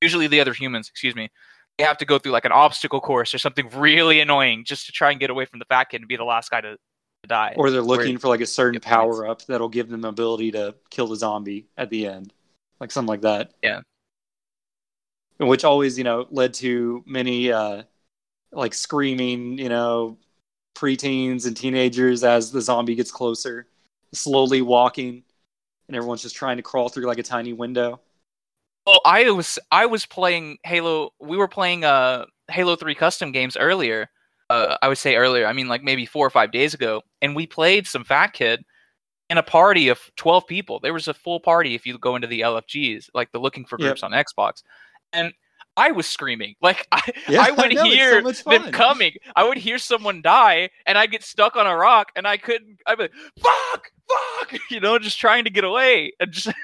[0.00, 1.30] usually the other humans, excuse me,
[1.78, 4.92] they have to go through like an obstacle course or something really annoying just to
[4.92, 7.28] try and get away from the Fat Kid and be the last guy to, to
[7.28, 7.54] die.
[7.56, 8.96] Or they're looking for like a certain get points.
[8.96, 12.32] power up that'll give them the ability to kill the zombie at the end,
[12.80, 13.52] like something like that.
[13.62, 13.80] Yeah.
[15.38, 17.82] Which always, you know, led to many uh,
[18.56, 20.18] like screaming, you know,
[20.76, 23.68] preteens and teenagers as the zombie gets closer,
[24.12, 25.24] slowly walking,
[25.88, 28.00] and everyone's just trying to crawl through like a tiny window.
[28.86, 31.10] Oh, I was I was playing Halo.
[31.20, 34.08] We were playing uh Halo Three custom games earlier.
[34.50, 35.46] Uh, I would say earlier.
[35.46, 38.62] I mean, like maybe four or five days ago, and we played some Fat Kid
[39.30, 40.80] in a party of twelve people.
[40.80, 43.78] There was a full party if you go into the LFGs, like the looking for
[43.78, 43.86] Yep.
[43.86, 44.62] groups on Xbox,
[45.12, 45.32] and
[45.76, 49.12] I was screaming like I Yeah, I would know, it's so hear them coming.
[49.34, 52.78] I would hear someone die, and I'd get stuck on a rock, and I couldn't.
[52.86, 56.54] I'd be like, "Fuck, fuck," you know, just trying to get away, and just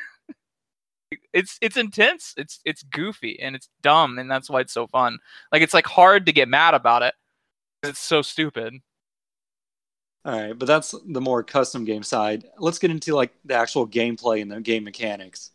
[1.33, 2.35] it's it's intense.
[2.37, 5.19] It's it's goofy and it's dumb, and that's why it's so fun.
[5.53, 7.15] Like it's like hard to get mad about it.
[7.83, 8.75] It's so stupid.
[10.25, 12.45] All right, but that's the more custom game side.
[12.59, 15.51] Let's get into like the actual gameplay and the game mechanics.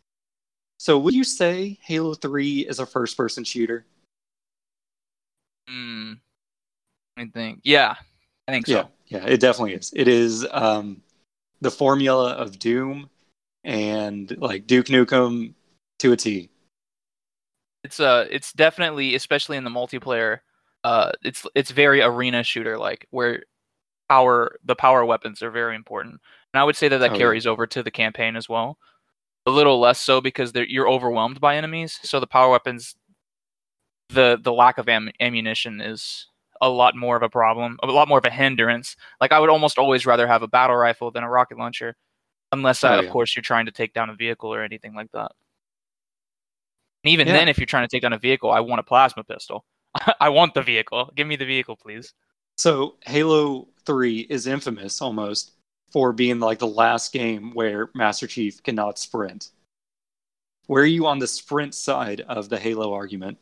[0.77, 3.85] So, would you say Halo 3 is a first person shooter?
[5.67, 6.13] Hmm.
[7.17, 7.95] I think, yeah,
[8.47, 8.89] I think so.
[9.07, 9.93] Yeah, yeah, it definitely is.
[9.95, 11.01] It is um,
[11.61, 13.09] the formula of Doom
[13.63, 15.53] and like Duke Nukem
[15.99, 16.49] to a T.
[17.83, 20.39] It's uh, it's definitely, especially in the multiplayer,
[20.83, 23.43] uh, it's it's very arena shooter like where
[24.09, 26.19] power the power weapons are very important,
[26.53, 27.19] and I would say that that Oh, yeah.
[27.19, 28.77] carries over to the campaign as well.
[29.47, 32.95] A little less so because they're, you're overwhelmed by enemies, so the power weapons,
[34.10, 36.27] the the lack of am- ammunition is
[36.62, 38.95] a lot more of a problem, a lot more of a hindrance.
[39.21, 41.95] Like I would almost always rather have a battle rifle than a rocket launcher,
[42.51, 43.12] unless uh, Oh, of yeah.
[43.12, 45.31] course you're trying to take down a vehicle or anything like that.
[47.03, 47.34] And even Yeah.
[47.34, 49.65] then, if you're trying to take down a vehicle, I want a plasma pistol.
[50.19, 51.12] I want the vehicle.
[51.15, 52.13] Give me the vehicle, please.
[52.58, 55.51] So, Halo 3 is infamous almost
[55.91, 59.49] for being like the last game where Master Chief cannot sprint.
[60.67, 63.37] Where are you on the sprint side of the Halo argument?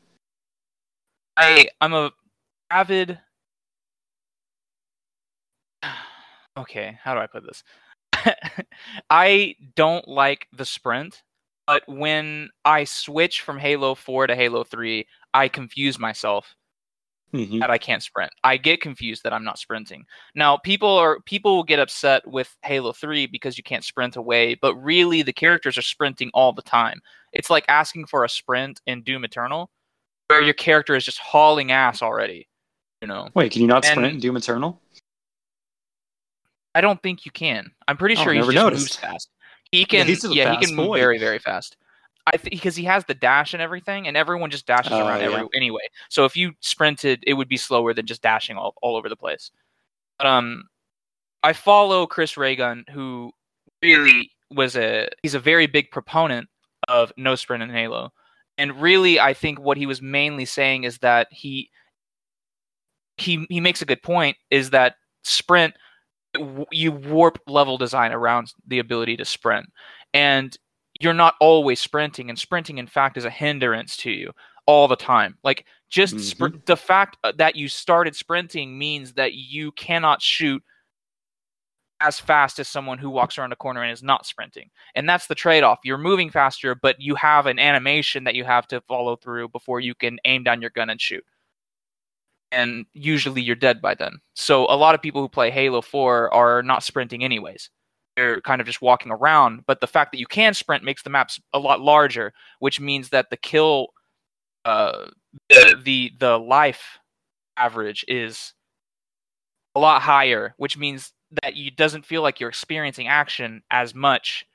[1.37, 2.11] I I'm a
[2.69, 3.19] avid.
[6.55, 7.63] Okay, how do I put this?
[9.09, 11.23] I don't like the sprint,
[11.65, 16.55] but when I switch from Halo 4 to Halo 3, I confuse myself
[17.33, 17.59] Mhm.
[17.61, 18.31] that I can't sprint.
[18.43, 20.05] I get confused that I'm not sprinting.
[20.35, 24.53] Now, people are people will get upset with Halo 3 because you can't sprint away,
[24.55, 27.01] but really the characters are sprinting all the time.
[27.31, 29.71] It's like asking for a sprint in Doom Eternal
[30.27, 32.47] where your character is just hauling ass already,
[33.01, 33.29] you know.
[33.33, 34.79] Wait, can you not sprint And- in Doom Eternal?
[36.75, 37.71] I don't think you can.
[37.87, 38.81] I'm pretty Oh, sure he never just noticed.
[38.83, 39.29] moves fast.
[39.71, 40.99] He can a yeah, he can move boy.
[40.99, 41.77] very very fast.
[42.25, 45.19] I think because he has the dash and everything, and everyone just dashes Oh, around
[45.19, 45.25] yeah.
[45.27, 45.81] every, anyway.
[46.09, 49.15] So if you sprinted, it would be slower than just dashing all, all over the
[49.17, 49.51] place.
[50.17, 50.63] But um,
[51.43, 53.31] I follow Chris Raygun, who
[53.81, 56.47] really was a he's a very big proponent
[56.87, 58.13] of no sprint in Halo,
[58.57, 61.69] and really I think what he was mainly saying is that he
[63.17, 65.73] he he makes a good point is that sprint
[66.71, 69.67] you warp level design around the ability to sprint
[70.13, 70.57] and
[71.03, 74.31] you're not always sprinting and sprinting in fact is a hindrance to you
[74.65, 75.37] all the time.
[75.43, 80.63] Like just spr- the fact uh, that you started sprinting means that you cannot shoot
[81.99, 84.69] as fast as someone who walks around a corner and is not sprinting.
[84.95, 85.79] And that's the trade-off.
[85.83, 89.81] You're moving faster but you have an animation that you have to follow through before
[89.81, 91.23] you can aim down your gun and shoot.
[92.51, 94.19] And usually you're dead by then.
[94.35, 97.69] So a lot of people who play Halo 4 are not sprinting anyways.
[98.15, 101.09] They're kind of just walking around, but the fact that you can sprint makes the
[101.09, 103.87] maps a lot larger, which means that the kill
[104.65, 105.07] uh
[105.49, 106.99] the the, the life
[107.57, 108.53] average is
[109.75, 114.45] a lot higher, which means that you doesn't feel like you're experiencing action as much,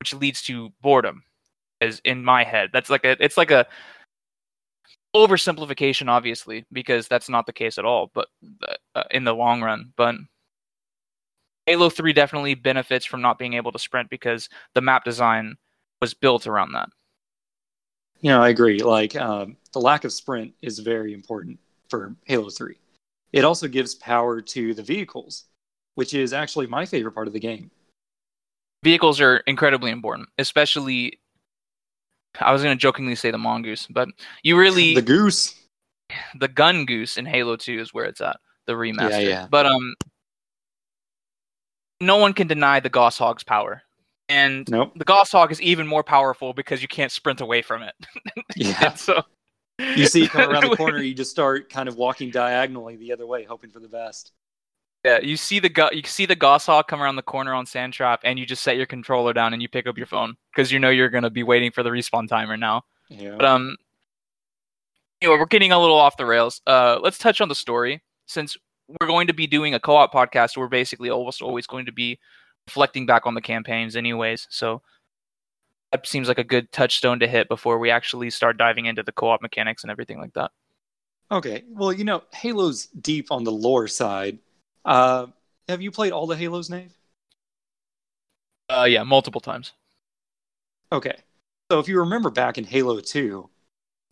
[0.00, 1.22] which leads to boredom.
[1.78, 2.70] Is in my head.
[2.72, 3.22] That's like a.
[3.22, 3.66] It's like a
[5.14, 8.10] oversimplification, obviously, because that's not the case at all.
[8.14, 8.28] But
[8.94, 10.14] uh, in the long run, but
[11.66, 15.56] Halo 3 definitely benefits from not being able to sprint because the map design
[16.00, 16.88] was built around that.
[18.20, 18.80] You know, I agree.
[18.82, 21.58] Like um, the lack of sprint is very important
[21.90, 22.76] for Halo 3.
[23.32, 25.44] It also gives power to the vehicles,
[25.96, 27.70] which is actually my favorite part of the game.
[28.82, 31.18] Vehicles are incredibly important, especially.
[32.40, 34.08] I was going to jokingly say the mongoose, but
[34.42, 35.54] you really The goose.
[36.38, 39.10] the Gungoose in Halo 2 is where it's at, the remaster.
[39.10, 39.46] Yeah, yeah.
[39.50, 39.94] But um
[42.00, 43.82] no one can deny the Gauss Hog's power.
[44.28, 44.92] And Nope.
[44.96, 47.94] the Gauss Hog is even more powerful because you can't sprint away from it.
[48.56, 48.94] Yeah.
[48.94, 49.22] So
[49.78, 53.12] You see it come around the corner, you just start kind of walking diagonally the
[53.12, 54.32] other way, hoping for the best.
[55.04, 58.18] Yeah, you see the go- you see the Gosshog come around the corner on Sandtrap,
[58.24, 60.80] and you just set your controller down and you pick up your phone because you
[60.80, 62.82] know you're gonna be waiting for the respawn timer now.
[63.08, 63.36] Yeah.
[63.36, 63.76] But um,
[65.22, 66.60] anyway, we're getting a little off the rails.
[66.66, 68.56] Uh, let's touch on the story since
[68.88, 70.56] we're going to be doing a co-op podcast.
[70.56, 72.18] We're basically almost always going to be
[72.66, 74.46] reflecting back on the campaigns, anyways.
[74.50, 74.82] So
[75.92, 79.12] that seems like a good touchstone to hit before we actually start diving into the
[79.12, 80.50] co-op mechanics and everything like that.
[81.30, 81.64] Okay.
[81.68, 84.38] Well, you know, Halo's deep on the lore side.
[84.84, 85.26] Uh,
[85.68, 86.96] have you played all the Halos, Nave?
[88.68, 89.72] Uh, yeah, multiple times.
[90.92, 91.16] Okay.
[91.70, 93.48] So if you remember back in Halo 2,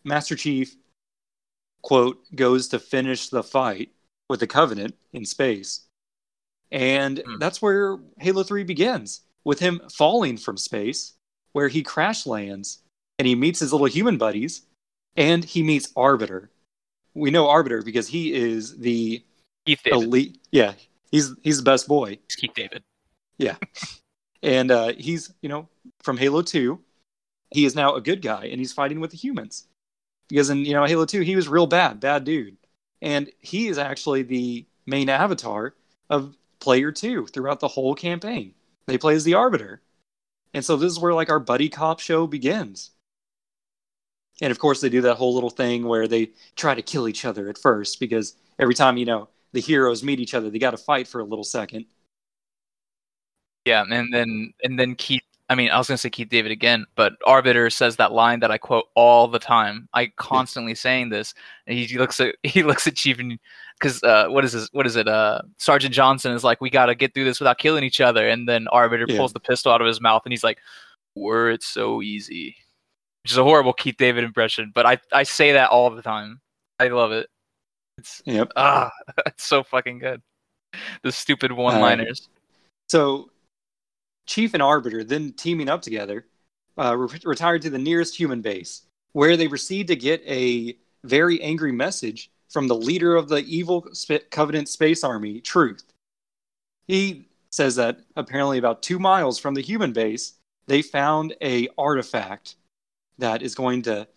[0.03, 0.75] Master Chief,
[1.81, 3.89] quote, goes to finish the fight
[4.29, 5.81] with the Covenant in space.
[6.71, 7.37] And Hmm.
[7.39, 11.13] that's where Halo 3 begins, with him falling from space,
[11.53, 12.79] where he crash lands
[13.19, 14.63] and he meets his little human buddies
[15.15, 16.51] and he meets Arbiter.
[17.13, 19.23] We know Arbiter because he is the
[19.65, 20.03] Keith David.
[20.03, 20.37] elite.
[20.51, 20.73] Yeah,
[21.11, 22.19] he's he's the best boy.
[22.25, 22.83] It's Keith David.
[23.37, 23.55] Yeah,
[24.43, 25.69] and uh, he's you know
[26.01, 26.81] from Halo Two.
[27.51, 29.67] He is now a good guy, and he's fighting with the humans
[30.27, 32.57] because in you know Halo Two he was real bad, bad dude,
[33.01, 35.73] and he is actually the main avatar
[36.09, 38.53] of Player Two throughout the whole campaign.
[38.87, 39.81] They play as the Arbiter,
[40.53, 42.91] and so this is where like our buddy cop show begins.
[44.41, 47.25] And of course, they do that whole little thing where they try to kill each
[47.25, 50.71] other at first because every time you know the heroes meet each other, they got
[50.71, 51.85] to fight for a little second.
[53.65, 55.21] Yeah, and then and then Keith.
[55.47, 58.49] I mean, I was gonna say Keith David again, but Arbiter says that line that
[58.51, 59.87] I quote all the time.
[59.93, 61.33] I constantly saying this,
[61.67, 63.37] and he looks at he looks at Chief and
[63.79, 64.69] because uh, what is this?
[64.71, 65.07] What is it?
[65.07, 68.27] Uh, Sergeant Johnson is like, we got to get through this without killing each other,
[68.27, 69.17] and then Arbiter Yeah.
[69.17, 70.59] pulls the pistol out of his mouth, and he's like,
[71.15, 72.55] "Were it so easy,"
[73.23, 76.41] which is a horrible Keith David impression, but I I say that all the time.
[76.79, 77.29] I love it.
[77.97, 78.51] It's Yep.
[78.55, 78.91] ah,
[79.27, 80.21] it's so fucking good.
[81.03, 82.29] The stupid one-liners.
[82.89, 83.29] So,
[84.25, 86.25] Chief and Arbiter then teaming up together,
[86.77, 88.83] uh, re- retired to the nearest human base,
[89.13, 93.87] where they proceed to get a very angry message from the leader of the evil
[93.93, 95.83] Sp- Covenant Space Army, Truth.
[96.87, 100.33] He says that apparently about two miles from the human base,
[100.67, 102.55] they found a artifact
[103.17, 104.07] that is going to,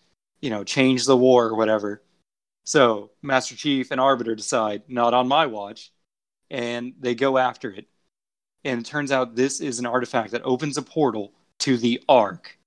[0.40, 2.02] you know, change the war or whatever.
[2.64, 5.92] So Master Chief and Arbiter decide, not on my watch,
[6.50, 7.86] and they go after it
[8.64, 12.58] and it turns out this is an artifact that opens a portal to the Ark.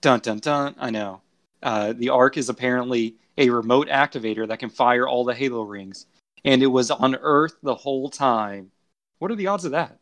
[0.00, 0.74] Dun dun dun!
[0.78, 1.22] I know.
[1.62, 6.06] Uh, the Ark is apparently a remote activator that can fire all the Halo rings,
[6.44, 8.70] and it was on Earth the whole time.
[9.18, 9.98] What are the odds of that?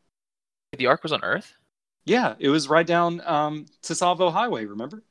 [0.77, 1.55] The Ark was on Earth.
[2.05, 4.65] Yeah, it was right down um, Tsavo Highway.
[4.65, 5.03] Remember?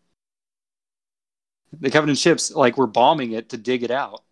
[1.71, 4.23] The Covenant ships like were bombing it to dig it out,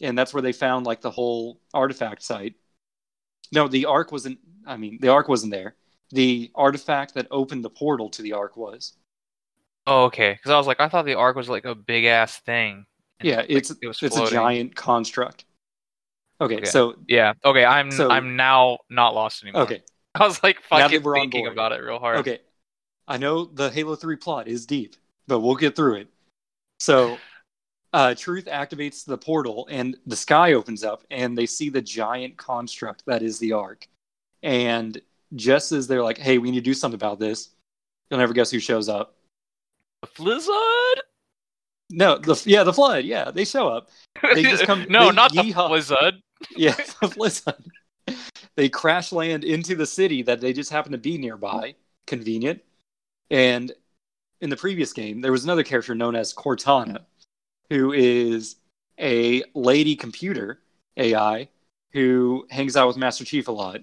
[0.00, 2.54] and that's where they found like the whole artifact site.
[3.52, 4.38] No, the Ark wasn't.
[4.66, 5.74] I mean, the Ark wasn't there.
[6.10, 8.94] The artifact that opened the portal to the Ark was.
[9.86, 10.32] Oh, okay.
[10.32, 12.84] Because I was like, I thought the Ark was like a big ass thing.
[13.22, 15.44] Yeah, like, it's it was it's a giant construct.
[16.40, 16.64] Okay, Okay.
[16.66, 17.32] so Yeah.
[17.44, 17.64] Okay.
[17.64, 19.62] I'm So- I'm now not lost anymore.
[19.62, 19.82] okay,
[20.14, 21.52] I was like fucking we're thinking board.
[21.52, 22.18] about it real hard.
[22.18, 22.40] Okay.
[23.08, 24.94] I know the Halo 3 plot is deep,
[25.26, 26.08] but we'll get through it.
[26.78, 27.18] So,
[27.92, 32.36] uh, Truth activates the portal, and the sky opens up, and they see the giant
[32.36, 33.88] construct that is the Ark.
[34.42, 35.00] And
[35.34, 37.50] just as they're like, hey, we need to do something about this,
[38.10, 39.14] you'll never guess who shows up.
[40.02, 41.02] The Blizzard.
[41.90, 43.04] No, the yeah, the Flood.
[43.04, 43.88] Yeah, they show up.
[44.34, 45.68] They just come- no, not the yeehaw.
[45.68, 46.14] Blizzard.
[46.56, 47.64] Yeah, the Blizzard.
[48.54, 51.74] They crash land into the city that they just happen to be nearby.
[52.06, 52.60] Convenient.
[53.30, 53.72] And
[54.40, 57.00] in the previous game, there was another character known as Cortana,
[57.70, 58.56] who is
[59.00, 60.60] a lady computer
[60.96, 61.48] AI
[61.92, 63.80] who hangs out with Master Chief a lot.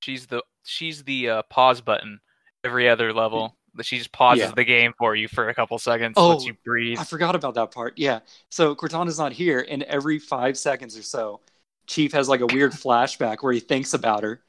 [0.00, 2.20] She's the she's the uh, pause button
[2.64, 4.52] every other level She just pauses Yeah.
[4.52, 6.98] the game for you for a couple seconds, Oh, lets you breathe.
[6.98, 7.98] I forgot about that part.
[7.98, 8.20] Yeah.
[8.50, 11.40] So Cortana's not here, and every five seconds or so,
[11.86, 14.42] Chief has like a weird flashback where he thinks about her,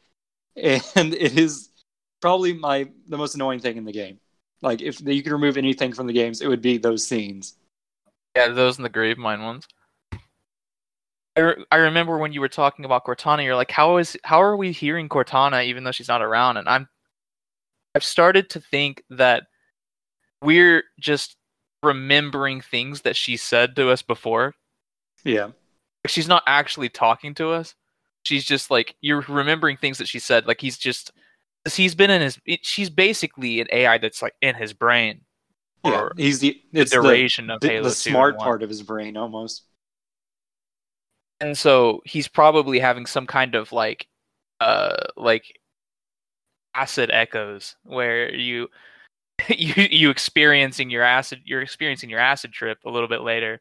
[0.56, 1.69] and it is
[2.21, 4.19] probably my the most annoying thing in the game.
[4.62, 7.56] Like if you could remove anything from the games, it would be those scenes.
[8.38, 9.67] Yeah, those in the Gravemind ones.
[11.36, 14.39] I, re- I remember when you were talking about Cortana, you're like, how is how
[14.43, 16.58] are we hearing Cortana even though she's not around?
[16.58, 16.88] And I'm
[17.95, 19.47] I've started to think that
[20.43, 21.36] we're just
[21.82, 24.54] remembering things that she said to us before.
[25.23, 25.45] Yeah.
[25.45, 27.73] Like, She's not actually talking to us.
[28.21, 30.45] She's just like you're remembering things that she said.
[30.45, 31.12] Like he's just
[31.73, 32.39] he's been in his.
[32.45, 35.21] It, she's basically an AI that's like in his brain.
[35.83, 36.09] Yeah.
[36.17, 39.15] He's the it's the, duration of the, Halo the 2 smart part of his brain
[39.15, 39.63] almost.
[41.39, 44.07] and so he's probably having some kind of like
[44.59, 45.59] uh like
[46.73, 48.67] acid echoes where you
[49.49, 53.59] you you experiencing your acid you're experiencing your acid trip a little bit later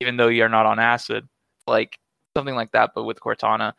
[0.00, 1.28] even though you're not on acid
[1.66, 1.98] like
[2.36, 3.72] something like that but with cortana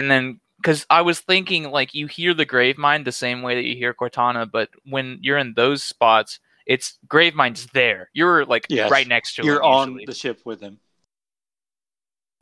[0.00, 3.64] and then because i was thinking like you hear the Gravemind the same way that
[3.64, 8.90] you hear cortana but when you're in those spots it's gravemind's there you're like Yes.
[8.90, 9.46] right next to him.
[9.46, 10.04] You're on usually.
[10.06, 10.78] the ship with him.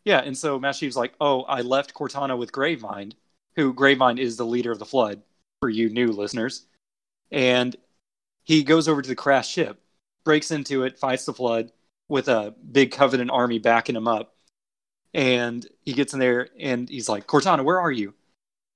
[0.04, 3.14] Yeah, and so Master Chief's like, "Oh, I left Cortana with Gravemind,
[3.56, 5.22] who Gravemind is the leader of the Flood
[5.60, 6.66] for you new listeners."
[7.30, 7.74] And
[8.44, 9.80] he goes over to the crashed ship,
[10.24, 11.72] breaks into it, fights the Flood
[12.08, 14.34] with a big Covenant army backing him up.
[15.14, 18.12] And he gets in there and he's like, "Cortana, where are you?"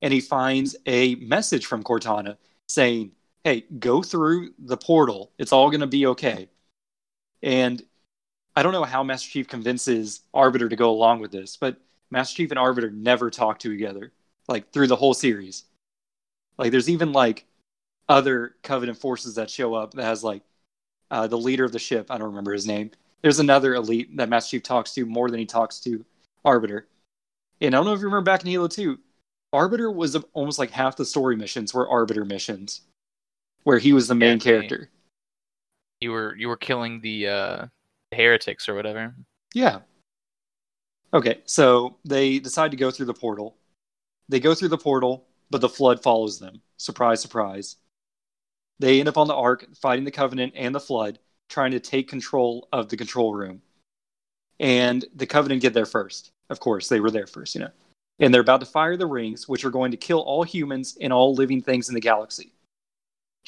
[0.00, 3.12] And he finds a message from Cortana saying,
[3.44, 5.32] "Hey, go through the portal.
[5.38, 6.48] It's all going to be okay."
[7.42, 7.82] And
[8.56, 11.76] I don't know how Master Chief convinces Arbiter to go along with this, but
[12.10, 14.12] Master Chief and Arbiter never talk to together,
[14.48, 15.64] like through the whole series.
[16.56, 17.46] Like, there's even like
[18.08, 20.42] other Covenant forces that show up that has like
[21.10, 22.10] uh, the leader of the ship.
[22.10, 22.90] I don't remember his name.
[23.22, 26.04] There's another elite that Master Chief talks to more than he talks to
[26.44, 26.88] Arbiter.
[27.60, 28.98] And I don't know if you remember back in Halo 2,
[29.52, 32.82] Arbiter was almost like half the story missions were Arbiter missions,
[33.64, 34.90] where he was the main Yeah, character.
[36.00, 37.66] you were you were killing the uh
[38.12, 39.14] heretics or whatever
[39.54, 39.80] Yeah.
[41.12, 43.56] Okay, so they decide to go through the portal.
[44.28, 46.60] They go through the portal, but the flood follows them.
[46.76, 47.76] Surprise, surprise.
[48.78, 51.18] They end up on the Ark fighting the Covenant and the Flood,
[51.48, 53.62] trying to take control of the control room.
[54.60, 56.30] And the Covenant get there first.
[56.50, 57.70] Of course, they were there first, you know.
[58.20, 61.12] And they're about to fire the rings, which are going to kill all humans and
[61.12, 62.52] all living things in the galaxy.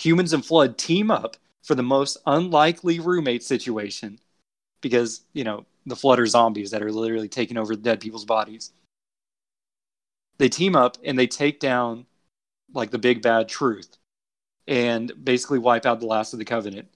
[0.01, 4.19] Humans and Flood team up for the most unlikely roommate situation
[4.81, 8.73] because, you know, the Flood are zombies that are literally taking over dead people's bodies.
[10.39, 12.07] They team up and they take down
[12.73, 13.99] like the big bad truth
[14.67, 16.89] and basically wipe out the last of the covenant.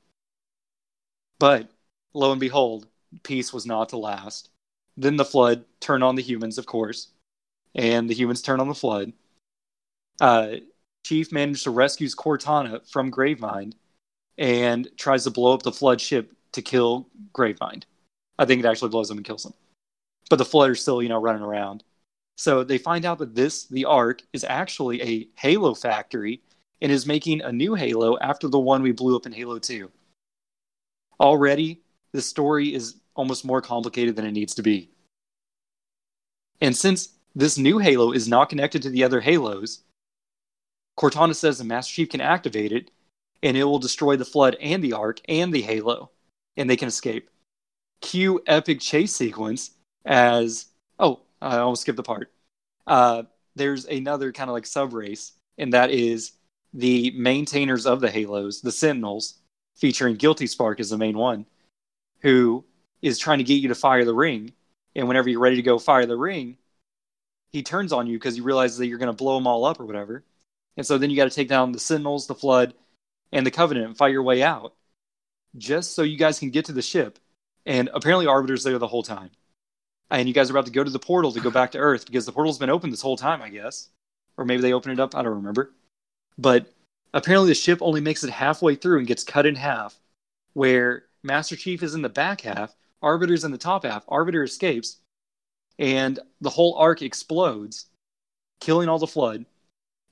[1.39, 1.69] But
[2.15, 2.87] lo and behold,
[3.23, 4.49] peace was not to last.
[4.97, 7.09] Then the flood turned on the humans, of course,
[7.75, 9.13] and the humans turn on the flood.
[10.21, 10.57] Uh,
[11.05, 13.75] Chief manages to rescue Cortana from Gravemind
[14.39, 17.85] and tries to blow up the flood ship to kill Gravemind.
[18.39, 19.53] I think it actually blows him and kills him.
[20.31, 21.85] But the flood are still, you know, running around.
[22.37, 26.41] So they find out that this, the Ark, is actually a Halo factory
[26.81, 29.91] and is making a new Halo after the one we blew up in Halo 2.
[31.21, 34.91] Already, the story is almost more complicated than it needs to be.
[36.61, 39.84] And since this new Halo is not connected to the other Halos,
[40.99, 42.91] Cortana says the Master Chief can activate it
[43.45, 46.11] and it will destroy the Flood and the Ark and the Halo,
[46.57, 47.29] and they can escape.
[48.01, 49.73] Cue epic chase sequence
[50.07, 50.67] as
[50.99, 52.33] oh, I almost skipped the part.
[52.87, 56.33] Uh, there's another kind of like sub race, and that is
[56.73, 59.35] the maintainers of the Halos, the Sentinels,
[59.77, 61.45] featuring Guilty Spark as the main one,
[62.21, 62.65] who
[63.03, 64.53] is trying to get you to fire the ring.
[64.97, 66.57] And whenever you're ready to go fire the ring,
[67.53, 69.81] he turns on you because he realizes that you're going to blow them all up
[69.81, 70.25] or whatever.
[70.77, 72.75] And so then you got to take down the Sentinels, the Flood,
[73.33, 74.75] and the Covenant and fight your way out,
[75.57, 77.19] just so you guys can get to the ship.
[77.67, 79.31] And apparently, Arbiter's there the whole time.
[80.11, 82.07] And you guys are about to go to the portal to go back to Earth
[82.07, 83.89] because the portal's been open this whole time, I guess.
[84.37, 85.15] Or maybe they open it up.
[85.15, 85.73] I don't remember.
[86.37, 86.73] But
[87.13, 89.99] apparently, the ship only makes it halfway through and gets cut in half,
[90.53, 94.05] where Master Chief is in the back half, Arbiter's in the top half.
[94.09, 94.99] Arbiter escapes,
[95.79, 97.87] and the whole Ark explodes,
[98.61, 99.47] killing all the Flood.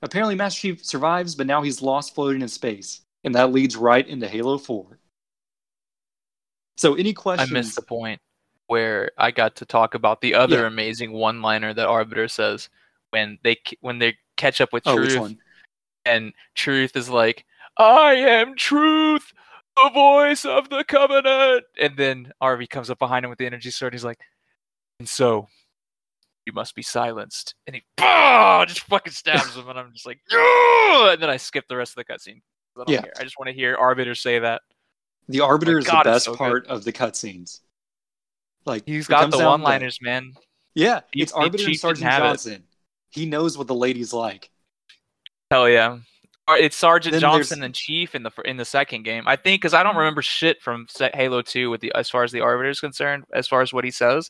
[0.03, 3.01] Apparently, Master Chief survives, but now he's lost floating in space.
[3.23, 4.99] And that leads right into Halo 4.
[6.77, 7.49] So, any questions?
[7.49, 8.19] I missed the point
[8.67, 10.67] where I got to talk about the other Yeah.
[10.67, 12.69] amazing one-liner that Arbiter says
[13.11, 15.37] when they when they catch up with Oh, Truth, one?
[16.05, 17.45] and Truth is like,
[17.77, 19.31] I am truth,
[19.77, 21.63] the voice of the covenant.
[21.79, 23.93] And then Arby comes up behind him with the energy sword.
[23.93, 24.19] He's like,
[24.99, 25.47] and so
[26.45, 27.55] you must be silenced.
[27.67, 29.67] And he bah, just fucking stabs him.
[29.69, 31.09] And I'm just like, no!
[31.11, 32.41] And then I skip the rest of the cutscene.
[32.77, 33.01] I Yeah.
[33.01, 33.13] care.
[33.19, 34.61] I just want to hear Arbiter say that.
[35.29, 37.61] The Arbiter My is God, the best so part of the cutscenes.
[38.65, 40.33] Like he's got the one liners, man.
[40.75, 42.27] Yeah, Chief- it's Arbiter and Sergeant have it.
[42.27, 42.63] Johnson.
[43.09, 44.49] He knows what the ladies like.
[45.51, 45.99] Hell yeah.
[46.49, 49.27] It's Sergeant Then Johnson there's- and Chief in the in the second game.
[49.27, 52.31] I think because I don't remember shit from Halo Two with the as far as
[52.33, 54.29] the Arbiter is concerned, as far as what he says.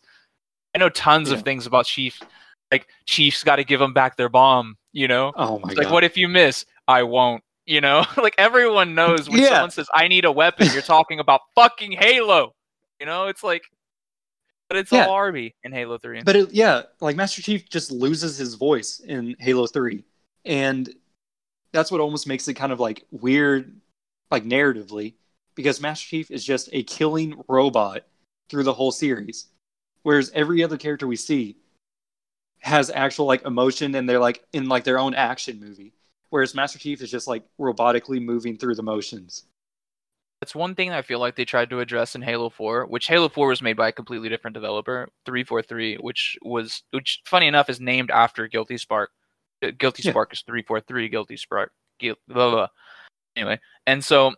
[0.76, 1.36] I know tons Yeah.
[1.38, 2.22] of things about Chief.
[2.72, 4.76] Like Chief's got to give them back their bomb.
[4.92, 5.84] You know, Oh my It's god!
[5.86, 6.66] like what if you miss?
[6.88, 7.44] I won't.
[7.66, 9.50] You know, like everyone knows when Yeah.
[9.50, 12.54] someone says I need a weapon, you're talking about fucking Halo.
[13.00, 13.64] You know, it's like,
[14.70, 15.06] but it's Yeah.
[15.06, 16.22] all Arby in Halo Three.
[16.24, 20.04] But it, yeah, like Master Chief just loses his voice in Halo 3.
[20.46, 20.94] And
[21.72, 23.80] that's what almost makes it kind of like weird,
[24.32, 25.14] like narratively,
[25.56, 28.04] because Master Chief is just a killing robot
[28.50, 29.48] through the whole series.
[30.04, 31.58] Whereas every other character we see
[32.60, 35.94] has actual like emotion and they're like in like their own action movie.
[36.30, 39.46] Whereas Master Chief is just like robotically moving through the motions.
[40.42, 43.08] That's one thing that I feel like they tried to address in Halo 4, which
[43.08, 47.70] Halo 4 was made by a completely different developer, 343, which was which funny enough
[47.70, 49.12] is named after Guilty Spark.
[49.64, 50.12] Uh, Guilty Yeah.
[50.12, 51.72] Spark is 343, Guilty Spark.
[52.02, 52.68] Guil- blah, blah.
[53.38, 54.34] Anyway, and so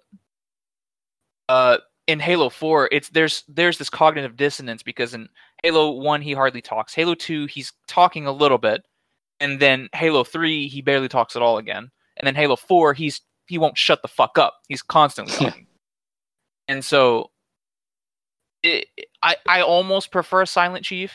[1.50, 5.28] uh in Halo 4, it's there's there's this cognitive dissonance because in
[5.66, 6.94] Halo 1 he hardly talks.
[6.94, 8.86] Halo 2 he's talking a little bit.
[9.40, 11.90] And then Halo 3 he barely talks at all again.
[12.18, 14.54] And then Halo 4 he's he won't shut the fuck up.
[14.68, 15.66] He's constantly talking.
[16.68, 17.32] And so
[18.62, 18.88] it,
[19.24, 21.12] I I almost prefer Silent Chief.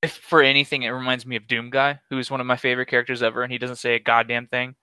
[0.00, 3.22] If for anything it reminds me of Doom Guy, who's one of my favorite characters
[3.22, 4.76] ever and he doesn't say a goddamn thing.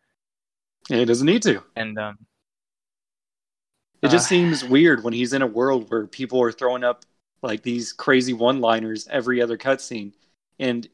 [0.91, 1.63] And it doesn't need to.
[1.75, 2.19] And um
[4.03, 7.03] It just Uh, seems weird when he's in a world where people are throwing up
[7.41, 10.13] like these crazy one-liners every other cutscene,
[10.59, 10.87] and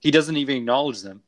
[0.00, 1.22] he doesn't even acknowledge them.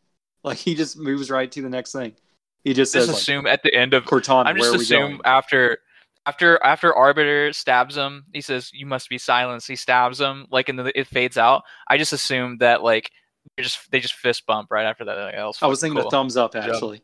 [0.45, 2.14] Like he just moves right to the next thing.
[2.62, 4.79] He just just says, like, assume at the end of "Cortana, I'm where just are
[4.79, 5.79] we assume going?" after
[6.27, 10.68] after after Arbiter stabs him, he says, "You must be silenced." He stabs him, like,
[10.68, 11.62] and then it fades out.
[11.89, 13.12] I just assume that like
[13.57, 15.16] they just they just fist bump right after that.
[15.16, 16.05] Like, that was I was thinking cool.
[16.05, 17.03] the thumbs up actually,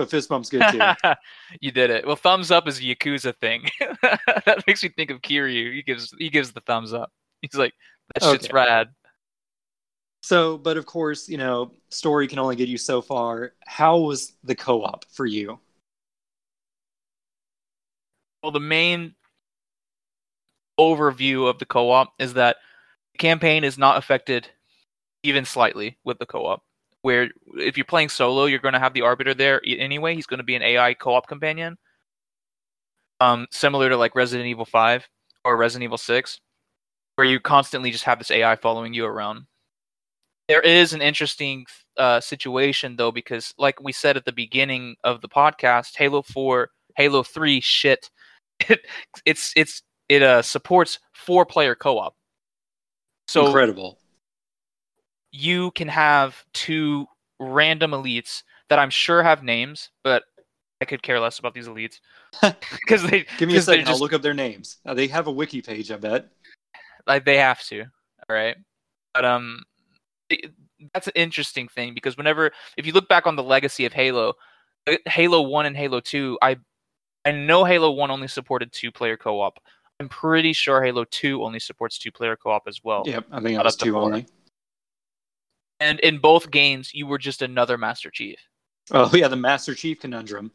[0.00, 0.80] but fist bump's good too.
[1.60, 2.06] you did it.
[2.06, 3.64] Well, thumbs up is a Yakuza thing.
[3.80, 5.74] that makes me think of Kiryu.
[5.74, 7.12] He gives he gives the thumbs up.
[7.42, 7.74] He's like,
[8.14, 8.52] that shit's Okay.
[8.52, 8.88] rad.
[10.22, 13.52] so, but of course, you know, story can only get you so far.
[13.66, 15.58] How was the co-op for you?
[18.42, 19.14] Well, the main
[20.78, 22.56] overview of the co-op is that
[23.12, 24.48] the campaign is not affected
[25.22, 26.62] even slightly with the co-op.
[27.02, 30.14] Where if you're playing solo, you're going to have the arbiter there anyway.
[30.14, 31.78] He's going to be an AI co-op companion,
[33.20, 35.08] um, similar to like Resident Evil Five
[35.44, 36.40] or Resident Evil Six,
[37.16, 39.46] where you constantly just have this AI following you around.
[40.48, 41.64] There is an interesting
[41.96, 46.70] uh, situation though, because like we said at the beginning of the podcast, Halo Four,
[46.96, 48.10] Halo Three, shit
[48.68, 48.80] it,
[49.24, 52.14] it's it's it uh supports four player co-op
[53.28, 53.99] so Incredible.
[55.32, 57.06] You can have two
[57.38, 60.24] random elites that i'm sure have names but
[60.80, 62.00] i could care less about these elites
[62.70, 63.88] because they Give me a second.
[63.88, 64.78] I'll look up their names.
[64.84, 66.26] Uh, they have a wiki page, I bet.
[67.06, 68.56] like they have to all right
[69.14, 69.62] but um
[70.28, 70.52] it-
[70.94, 74.32] that's an interesting thing because whenever if you look back on the legacy of halo
[74.86, 76.56] uh, halo 1 and halo 2 i
[77.26, 79.58] i know halo 1 only supported two player co-op
[79.98, 83.58] i'm pretty sure halo 2 only supports two player co-op as well Yep, I think
[83.58, 84.26] it was two only.
[85.80, 88.38] And in both games you were just another master chief
[88.92, 90.50] Oh yeah, the Master Chief conundrum,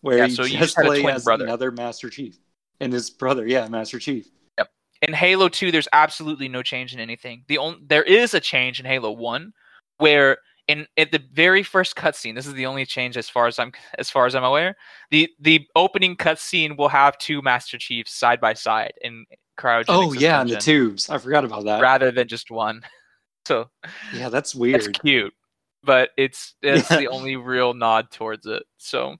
[0.00, 1.44] where Yeah, you so you just just play as brother.
[1.44, 2.38] another Master Chief,
[2.80, 4.26] and his brother, yeah, Master Chief.
[4.58, 4.70] Yep.
[5.02, 7.44] In Halo 2 there's absolutely no change in anything.
[7.48, 9.52] The only there is a change in Halo 1
[9.98, 13.58] where in at the very first cutscene, this is the only change as far as
[13.58, 14.76] I'm as far as I'm aware.
[15.10, 19.26] The the opening cutscene will have two Master Chiefs side by side in
[19.58, 21.10] cryogenic Oh yeah, in the tubes.
[21.10, 21.82] I forgot about that.
[21.82, 22.80] rather than just one.
[23.46, 23.68] So
[24.10, 25.00] Yeah, that's that's weird.
[25.02, 25.32] cute,
[25.82, 26.96] but it's it's Yeah.
[26.96, 28.62] the only real nod towards it.
[28.78, 29.16] So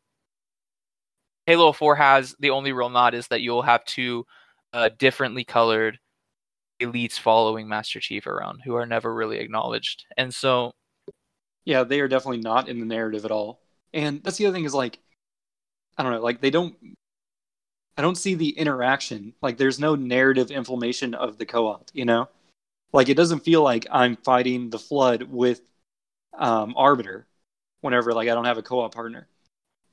[1.47, 4.25] Halo 4 has the only real nod is that you'll have two
[4.73, 5.99] uh, differently colored
[6.81, 10.05] elites following Master Chief around who are never really acknowledged.
[10.17, 10.73] And so
[11.65, 13.61] Yeah, they are definitely not in the narrative at all.
[13.93, 14.99] And that's the other thing is like,
[15.99, 16.77] I don't know, like they don't.
[17.97, 19.35] I don't see the interaction.
[19.41, 21.91] Like, there's no narrative inflammation of the co-op.
[21.93, 22.29] You know,
[22.95, 25.63] like it doesn't feel like I'm fighting the flood with
[26.39, 27.27] um, Arbiter.
[27.83, 29.29] Whenever like I don't have a co-op partner,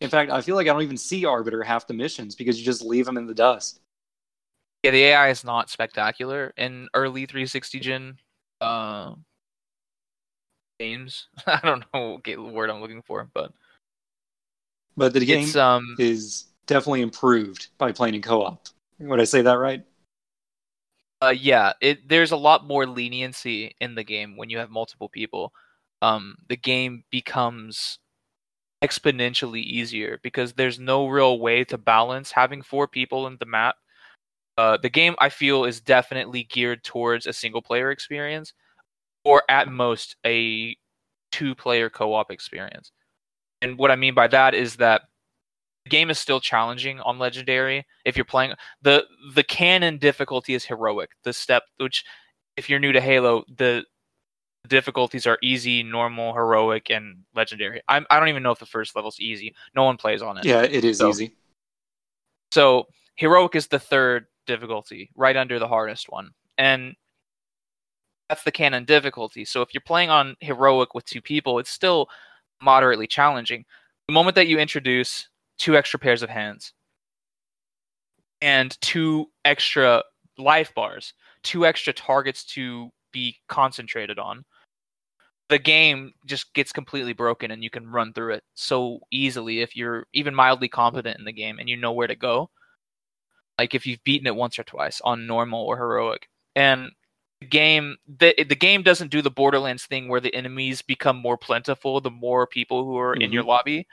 [0.02, 2.66] In fact, I feel like I don't even see Arbiter half the missions because you
[2.66, 3.82] just leave them in the dust.
[4.84, 8.18] Yeah, the AI is not spectacular in early 360 gen
[8.62, 9.14] uh,
[10.80, 11.28] games.
[11.48, 13.54] I don't know what word I'm looking for, but
[14.98, 18.68] But the game um is definitely improved by playing in co-op.
[19.00, 19.84] Would I say that right?
[21.22, 25.10] Uh yeah, it there's a lot more leniency in the game when you have multiple
[25.10, 25.54] people.
[26.02, 28.00] Um the game becomes
[28.84, 33.76] exponentially easier because there's no real way to balance having four people in the map.
[34.58, 38.54] Uh the game I feel is definitely geared towards a single player experience
[39.26, 40.78] or at most a
[41.32, 42.92] two player co-op experience.
[43.62, 45.04] And what I mean by that is that
[45.92, 51.10] game is still challenging on legendary if you're playing the the canon difficulty is heroic
[51.24, 52.04] the step which
[52.58, 53.84] if you're new to halo the
[54.68, 58.96] difficulties are easy normal heroic and legendary I'm, i don't even know if the first
[58.96, 61.36] level's easy no one plays on it Yeah, it is So- easy.
[62.52, 62.86] so
[63.16, 66.32] heroic is the third difficulty, right under the hardest one.
[66.58, 66.96] And
[68.30, 69.46] that's the canon difficulty.
[69.46, 72.08] So if you're playing on heroic with two people, it's still
[72.62, 73.66] moderately challenging.
[74.08, 75.28] The moment that you introduce
[75.62, 76.74] two extra pairs of hands
[78.42, 80.04] and two extra
[80.40, 84.44] life bars, two extra targets to be concentrated on,
[85.50, 89.76] the game just gets completely broken and you can run through it so easily if
[89.76, 92.50] you're even mildly competent in the game and you know where to go.
[93.60, 96.28] Like if you've beaten it once or twice on normal or heroic.
[96.56, 96.90] And
[97.40, 101.38] the game the, the game doesn't do the borderlands thing where the enemies become more
[101.38, 103.50] plentiful the more people who are in your mm-hmm.
[103.50, 103.88] lobby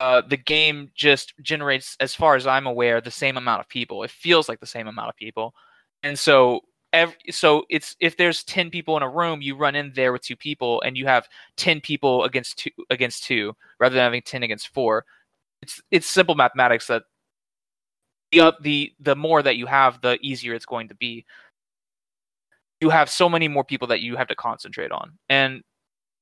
[0.00, 4.02] uh, the game just generates as far as i'm aware the same amount of people.
[4.02, 5.54] It feels like the same amount of people.
[6.02, 6.60] And so
[6.92, 10.22] ev- so it's if there's 10 people in a room you run in there with
[10.22, 14.42] two people and you have 10 people against two against two rather than having 10
[14.42, 15.04] against four.
[15.62, 17.04] It's it's simple mathematics that
[18.32, 21.24] the the the more that you have the easier it's going to be.
[22.80, 25.12] You have so many more people that you have to concentrate on.
[25.30, 25.62] And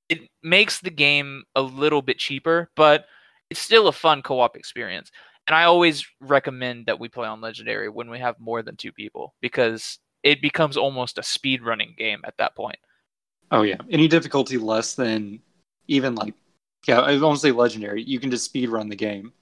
[0.08, 3.06] it makes the game a little bit cheaper but
[3.54, 5.10] it's still a fun co-op experience
[5.46, 8.92] and i always recommend that we play on legendary when we have more than two
[8.92, 12.78] people because it becomes almost a speed running game at that point
[13.50, 15.38] Oh yeah, any difficulty less than
[15.86, 16.34] even like
[16.88, 18.02] yeah, I won't say legendary.
[18.02, 19.32] You can just speed run the game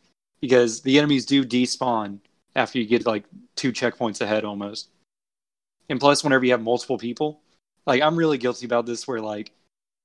[0.40, 2.18] because the enemies do despawn
[2.54, 3.24] after you get like
[3.56, 4.90] two checkpoints ahead almost.
[5.88, 7.40] And plus, whenever you have multiple people,
[7.86, 9.52] like I'm really guilty about this, where like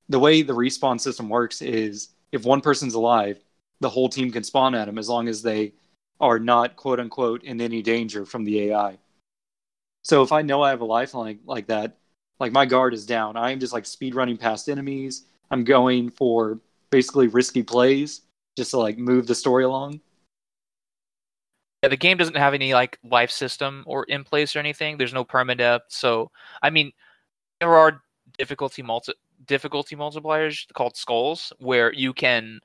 [0.08, 3.38] the way the respawn system works is if one person's alive,
[3.80, 5.72] the whole team can spawn at them as long as they
[6.20, 8.98] are not quote unquote in any danger from the AI.
[10.02, 11.98] So if I know I have a lifeline like that,
[12.40, 13.36] like my guard is down.
[13.36, 15.24] I am just like speed running past enemies.
[15.50, 16.60] I'm going for
[16.90, 18.22] basically risky plays
[18.56, 20.00] just to like move the story along.
[21.82, 24.96] Yeah, the game doesn't have any like life system or in place or anything.
[24.96, 25.80] There's no permadeath.
[25.88, 26.30] So
[26.62, 26.92] I mean,
[27.60, 28.02] there are
[28.36, 29.12] difficulty multi
[29.46, 32.58] difficulty multipliers called skulls where you can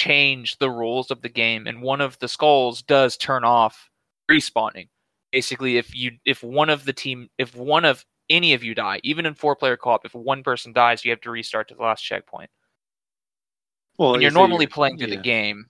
[0.00, 3.90] change the rules of the game, and one of the skulls does turn off
[4.30, 4.88] respawning.
[5.32, 9.00] Basically, if you if one of the team if one of any of you die,
[9.04, 11.82] even in four player co-op, if one person dies, you have to restart to the
[11.82, 12.50] last checkpoint
[13.98, 15.16] Well, when you're normally playing through yeah.
[15.16, 15.66] the game,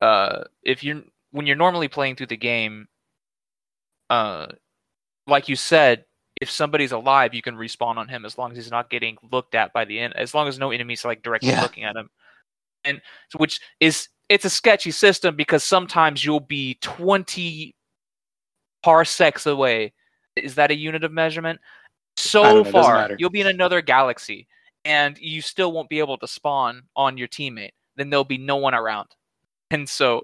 [0.00, 1.02] uh, if you're
[1.32, 2.88] when you're normally playing through the game,
[4.10, 4.46] uh,
[5.26, 6.04] like you said,
[6.40, 9.54] if somebody's alive, you can respawn on him as long as he's not getting looked
[9.54, 11.62] at by the end, as long as no enemies like directly Yeah.
[11.62, 12.10] looking at him,
[12.84, 13.00] and
[13.36, 17.74] which is it's a sketchy system because sometimes you'll be twenty
[18.82, 19.92] parsecs away.
[20.36, 21.60] Is that a unit of measurement?
[22.16, 24.46] So know, far, you'll be in another galaxy,
[24.84, 27.72] and you still won't be able to spawn on your teammate.
[27.96, 29.08] Then there'll be no one around,
[29.70, 30.22] and so,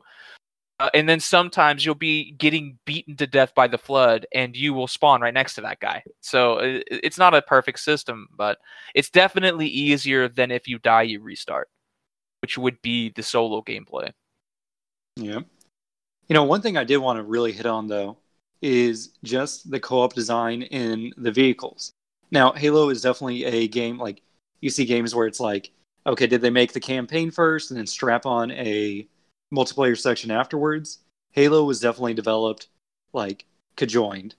[0.81, 4.75] uh, and then sometimes you'll be getting beaten to death by the flood, and you
[4.75, 6.03] will spawn right next to that guy.
[6.21, 8.59] So i- i- it's not a perfect system, but
[8.95, 11.69] it's definitely easier than if you die, you restart,
[12.45, 14.13] which would be the solo gameplay.
[15.17, 15.41] Yeah.
[16.29, 18.19] You know, one thing I did want to really hit on though
[18.61, 21.93] is just the co-op design in the vehicles.
[22.31, 24.21] Now, Halo is definitely a game like
[24.61, 25.71] you see games where it's like,
[26.07, 29.09] okay, did they make the campaign first and then strap on a
[29.51, 30.99] multiplayer section afterwards?
[31.33, 32.69] Halo was definitely developed
[33.15, 34.35] like conjoined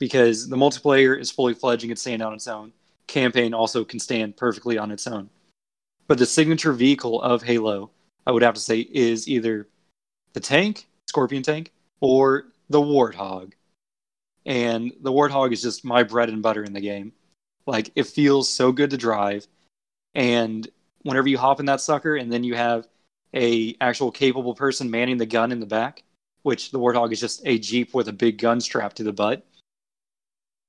[0.00, 2.72] because the multiplayer is fully fledged and stand on its own.
[3.06, 5.30] Campaign also can stand perfectly on its own.
[6.06, 7.90] But the signature vehicle of Halo,
[8.26, 9.68] I would have to say, is either
[10.32, 13.52] the tank, Scorpion tank, or the Warthog.
[14.46, 17.12] And the Warthog is just my bread and butter in the game.
[17.66, 19.46] Like it feels so good to drive,
[20.14, 20.68] and
[21.02, 22.86] whenever you hop in that sucker, and then you have
[23.34, 26.02] a actual capable person manning the gun in the back,
[26.42, 29.46] which the Warthog is just a Jeep with a big gun strapped to the butt.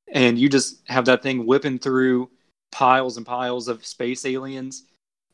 [0.08, 2.30] And you just have that thing whipping through
[2.72, 4.84] piles and piles of space aliens,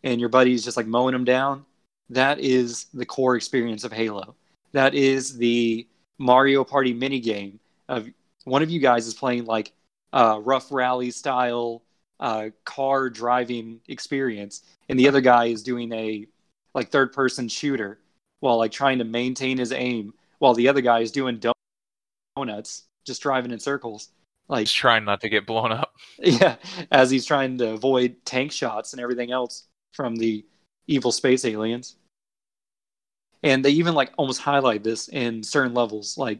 [0.03, 1.65] and your buddy's just like mowing them down.
[2.09, 4.35] That is the core experience of Halo.
[4.73, 5.87] That is the
[6.17, 8.09] Mario Party mini game of
[8.43, 9.71] one of you guys is playing like
[10.13, 11.83] uh, rough rally style
[12.19, 16.27] uh, car driving experience, and the other guy is doing a
[16.73, 17.99] like third person shooter
[18.39, 21.41] while like trying to maintain his aim, while the other guy is doing
[22.35, 24.09] donuts, just driving in circles.
[24.47, 25.93] Like Just trying not to get blown up.
[26.19, 26.57] yeah,
[26.91, 29.63] as he's trying to avoid tank shots and everything else
[29.93, 30.45] from the
[30.87, 31.95] evil space aliens.
[33.43, 36.17] And they even like almost highlight this in certain levels.
[36.17, 36.39] Like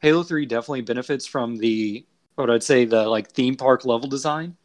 [0.00, 2.06] Halo 3 definitely benefits from the
[2.36, 4.56] what I'd say the like theme park level design,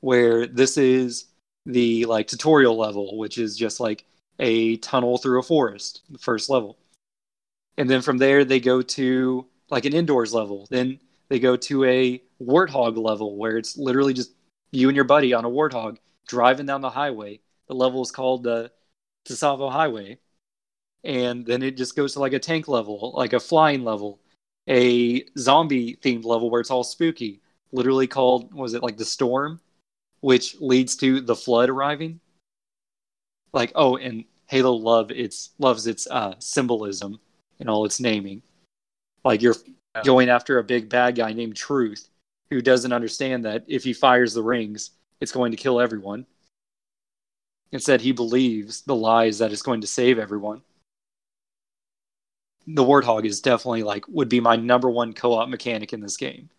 [0.00, 1.26] where this is
[1.66, 4.04] the like tutorial level, which is just like
[4.38, 6.78] a tunnel through a forest, the first level.
[7.78, 10.66] And then from there they go to like an indoors level.
[10.70, 14.32] Then they go to a warthog level where it's literally just
[14.70, 15.96] you and your buddy on a warthog
[16.26, 17.40] driving down the highway.
[17.68, 18.70] The level is called the
[19.26, 20.18] Tsavo Highway.
[21.04, 24.20] And then it just goes to like a tank level, like a flying level,
[24.68, 27.40] a zombie themed level where it's all spooky,
[27.72, 29.60] literally called was it like the storm,
[30.20, 32.20] which leads to the flood arriving.
[33.52, 37.18] Like oh, and Halo love its loves its uh, symbolism
[37.58, 38.42] and all its naming.
[39.24, 39.56] Like you're
[40.04, 42.08] going after a big bad guy named Truth,
[42.50, 44.90] who doesn't understand that if he fires the rings,
[45.22, 46.26] it's going to kill everyone.
[47.70, 50.62] Instead, he believes the lies that it's going to save everyone.
[52.66, 56.50] The Warthog is definitely like would be my number one co-op mechanic in this game.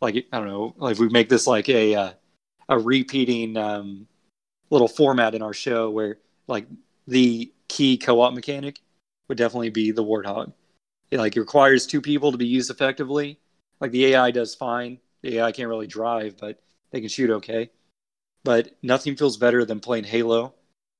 [0.00, 2.12] Like I don't know, like we make this like a uh,
[2.70, 4.06] a repeating um,
[4.70, 6.66] little format in our show where like
[7.06, 8.80] the key co-op mechanic
[9.28, 10.54] would definitely be the Warthog.
[11.10, 13.38] It like requires two people to be used effectively.
[13.78, 15.00] Like the AI does fine.
[15.20, 17.70] The AI can't really drive, but they can shoot okay.
[18.46, 20.54] But nothing feels better than playing Halo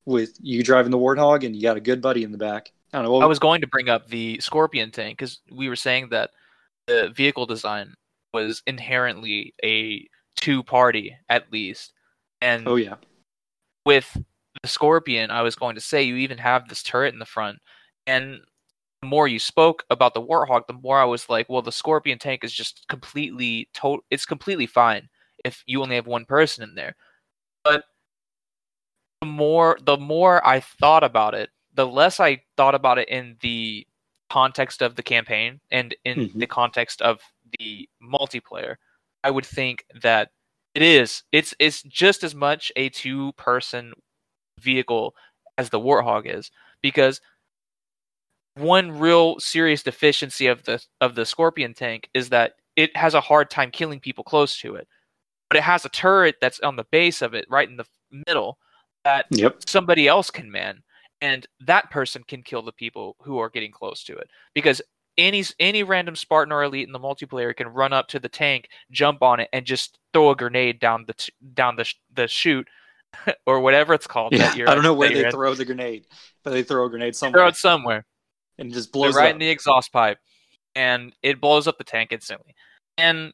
[0.05, 2.73] with you driving the Warthog and you got a good buddy in the back.
[2.93, 3.13] I don't know.
[3.13, 6.31] What, I was going to bring up the Scorpion tank because we were saying that
[6.89, 7.95] the vehicle design
[8.35, 11.93] was inherently a two party at least.
[12.41, 12.97] And oh yeah,
[13.85, 14.17] with
[14.61, 17.59] the Scorpion, I was going to say you even have this turret in the front.
[18.09, 18.41] And
[19.03, 22.19] the more you spoke about the Warthog, the more I was like, well, the Scorpion
[22.19, 25.09] tank is just completely to- it's completely fine
[25.45, 26.97] if you only have one person in there.
[27.69, 27.85] But
[29.21, 33.37] the more the more I thought about it, the less I thought about it in
[33.41, 33.87] the
[34.31, 36.41] context of the campaign and in Mhm.
[36.41, 37.21] the context of
[37.59, 38.77] the multiplayer.
[39.25, 40.31] I would think that
[40.75, 43.95] it is it's it's just as much a two person
[44.61, 45.17] vehicle
[45.59, 46.51] as the Warthog is
[46.83, 47.21] because
[48.55, 53.21] one real serious deficiency of the of the Scorpion tank is that it has a
[53.21, 54.87] hard time killing people close to it.
[55.49, 57.87] But it has a turret that's on the base of it, right in the
[58.27, 58.59] middle,
[59.05, 60.83] that yep, somebody else can man,
[61.21, 64.29] and that person can kill the people who are getting close to it.
[64.55, 64.83] Because
[65.17, 68.69] any any random Spartan or elite in the multiplayer can run up to the tank,
[68.91, 72.27] jump on it, and just throw a grenade down the t- down the sh- the
[72.27, 72.67] chute
[73.47, 74.33] or whatever it's called.
[74.33, 74.39] yeah.
[74.49, 76.07] that you're- I don't know where they throw the grenade,
[76.43, 77.41] but they throw a grenade somewhere.
[77.45, 78.07] Throw somewhere it somewhere.
[78.59, 79.33] and it just They're blows right up.
[79.35, 80.19] in the exhaust pipe,
[80.75, 82.55] and it blows up the tank instantly.
[82.99, 83.33] And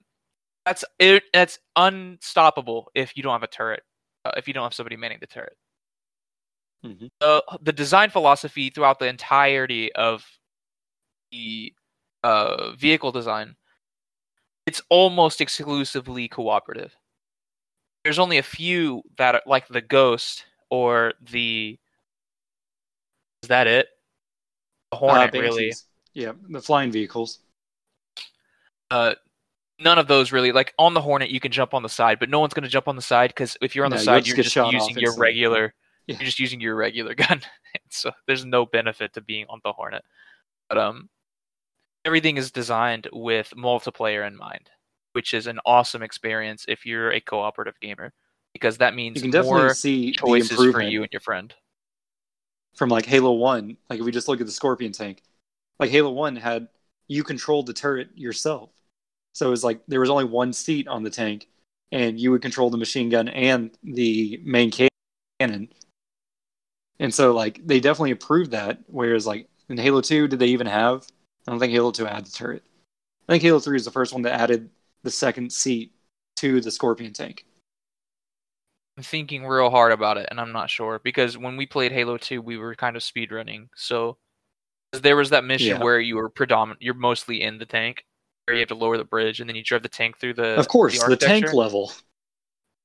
[0.64, 1.24] that's it.
[1.32, 3.82] That's unstoppable if you don't have a turret.
[4.24, 5.56] Uh, if you don't have somebody manning the turret.
[6.84, 7.10] Mhm.
[7.20, 10.24] The the design philosophy throughout the entirety of
[11.30, 11.74] the
[12.22, 13.56] uh, vehicle design,
[14.66, 16.96] it's almost exclusively cooperative.
[18.04, 21.78] There's only a few that are like the Ghost or the.
[23.42, 23.88] Is that it?
[24.90, 25.74] The Uh, Hornet, really.
[26.14, 27.40] Yeah, the flying vehicles.
[28.90, 29.14] uh
[29.82, 32.30] none of those really like on the hornet you can jump on the side but
[32.30, 34.24] no one's going to jump on the side because if you're on No, the side
[34.24, 35.74] just you're just using your regular
[36.06, 36.16] Yeah.
[36.18, 37.40] you're just using your regular gun
[37.90, 40.04] so there's no benefit to being on the hornet
[40.68, 41.08] but um
[42.04, 44.70] everything is designed with multiplayer in mind
[45.12, 48.12] which is an awesome experience if you're a cooperative gamer
[48.52, 51.54] because that means You can definitely more see choices for you and your friend
[52.74, 53.76] from like Halo One.
[53.88, 55.22] Like if we just look at the Scorpion tank,
[55.78, 56.68] like Halo One had
[57.08, 58.70] you controlled the turret yourself,
[59.32, 61.48] so it was like there was only one seat on the tank,
[61.90, 65.68] and you would control the machine gun and the main cannon.
[66.98, 68.78] And so like they definitely approved that.
[68.86, 71.06] Whereas like in Halo Two, did they even have?
[71.46, 72.62] I don't think Halo Two had the turret.
[73.28, 74.70] I think Halo Three is the first one that added
[75.02, 75.92] the second seat
[76.36, 77.44] to the Scorpion tank.
[78.96, 82.18] I'm thinking real hard about it, and I'm not sure because when we played Halo
[82.18, 83.70] 2, we were kind of speed running.
[83.74, 84.18] So
[84.92, 85.82] there was that mission Yeah.
[85.82, 88.04] where you were predominant, you're mostly in the tank,
[88.48, 90.58] you have to lower the bridge, and then you drive the tank through the.
[90.58, 91.92] of course, the, tank level.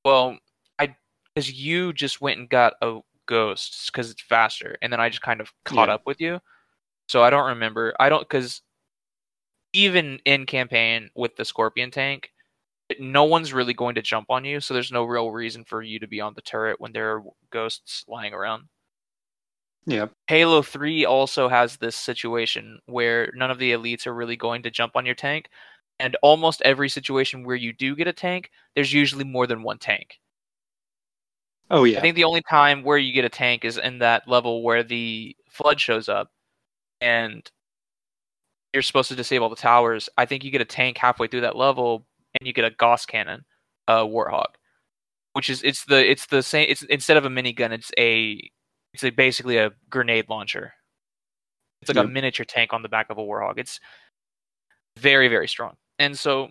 [0.06, 0.38] Well,
[0.80, 0.96] I
[1.34, 5.22] because you just went and got a ghost because it's faster, and then I just
[5.22, 5.96] kind of caught Yeah.
[5.96, 6.40] up with you.
[7.10, 7.94] So I don't remember.
[8.00, 8.62] I don't because
[9.74, 12.32] even in campaign with the scorpion tank,
[13.00, 14.60] no one's really going to jump on you.
[14.60, 17.24] So there's no real reason for you to be on the turret when there are
[17.52, 18.64] ghosts lying around.
[19.88, 24.62] Yeah, Halo 3 also has this situation where none of the elites are really going
[24.64, 25.50] to jump on your tank.
[26.00, 29.80] And almost every situation where you do get a tank, there's usually more than one
[29.80, 30.20] tank.
[31.70, 34.28] oh yeah, I think the only time where you get a tank is in that
[34.28, 36.32] level where the flood shows up
[37.02, 37.50] and
[38.74, 40.10] you're supposed to disable the towers.
[40.18, 42.06] I think you get a tank halfway through that level
[42.40, 43.46] and you get a Gauss cannon,
[43.88, 44.48] uh Warthog.
[45.34, 48.42] Which is it's the it's the same it's instead of a minigun, it's a
[48.98, 50.74] it's a, basically a grenade launcher.
[51.84, 53.60] It's like a miniature tank on the back of a Warthog.
[53.60, 53.80] It's
[54.98, 55.76] very, very strong.
[56.00, 56.50] And so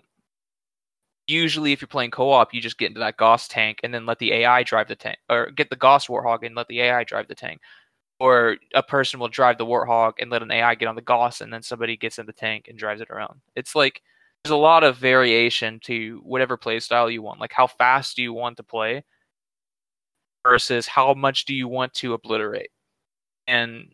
[1.27, 4.19] usually if you're playing co-op, you just get into that Gauss tank and then let
[4.19, 7.27] the AI drive the tank, or get the Gauss Warthog and let the AI drive
[7.27, 7.59] the tank.
[8.21, 11.41] Or a person will drive the Warthog and let an AI get on the Gauss,
[11.41, 13.41] and then somebody gets in the tank and drives it around.
[13.57, 14.01] It's like
[14.45, 17.41] there's a lot of variation to whatever play style you want.
[17.41, 19.03] Like how fast do you want to play
[20.47, 22.69] versus how much do you want to obliterate,
[23.47, 23.93] and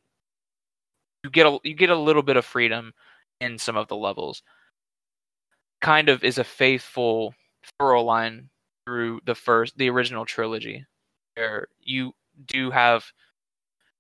[1.24, 2.94] you get a you get a little bit of freedom
[3.42, 4.44] in some of the levels.
[5.82, 7.34] Kind of is a faithful
[7.80, 8.50] thorough line
[8.86, 10.86] through the first the original trilogy
[11.36, 12.14] where you
[12.46, 13.06] do have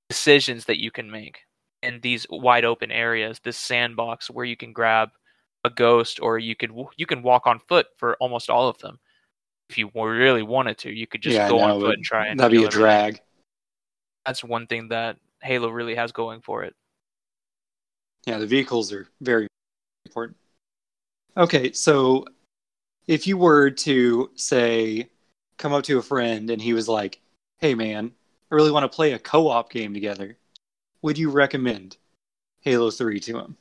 [0.09, 1.39] decisions that you can make
[1.81, 5.09] in these wide open areas this sandbox where you can grab
[5.63, 8.99] a ghost or you could you can walk on foot for almost all of them
[9.73, 12.27] if you really wanted to you could just yeah, go no, on foot and try
[12.27, 12.79] and that'd be a everything.
[12.79, 13.21] drag.
[14.25, 16.75] that's one thing that halo really has going for it
[18.27, 19.47] Yeah, the vehicles are very
[20.05, 20.37] important.
[21.35, 22.25] Okay, so
[23.07, 25.09] if you were to say
[25.57, 27.19] come up to a friend and he was like,
[27.57, 28.11] "Hey man,
[28.51, 30.37] I really want to play a co-op game together."
[31.01, 31.97] Would you recommend
[32.61, 33.57] Halo 3 to him?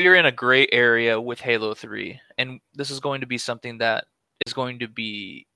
[0.00, 3.78] We're in a gray area with Halo 3, and this is going to be something
[3.78, 4.04] that
[4.46, 5.46] is going to be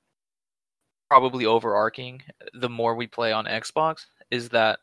[1.08, 2.22] probably overarching
[2.52, 4.78] the more we play on Xbox is that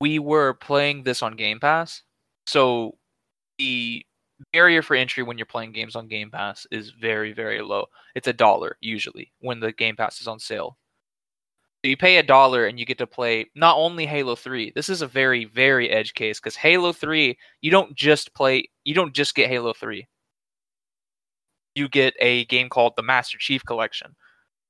[0.00, 2.02] we were playing this on Game Pass.
[2.46, 2.96] So
[3.58, 4.04] the
[4.52, 7.86] barrier for entry when you're playing games on Game Pass is very, very low.
[8.14, 10.76] It's a dollar usually when the Game Pass is on sale.
[11.86, 14.72] So you pay a dollar and you get to play not only Halo 3.
[14.74, 18.92] This is a very, very edge case because Halo 3, you don't just play, you
[18.92, 20.04] don't just get Halo 3.
[21.76, 24.16] You get a game called the Master Chief Collection.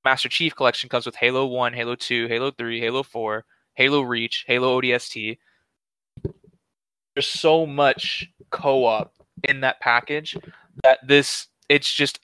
[0.04, 4.44] Master Chief Collection comes with Halo 1, Halo 2, Halo 3, Halo 4, Halo Reach,
[4.46, 5.38] Halo ODST.
[7.14, 10.36] There's so much co-op in that package
[10.82, 12.20] that this it's just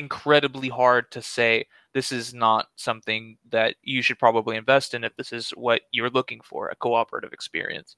[0.00, 5.14] incredibly hard to say this is not something that you should probably invest in if
[5.16, 7.96] this is what you're looking for a cooperative experience.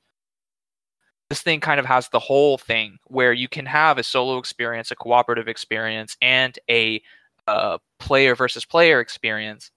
[1.31, 4.91] This thing kind of has the whole thing where you can have a solo experience
[4.91, 7.01] a cooperative experience and a
[7.47, 9.71] uh, player versus player experience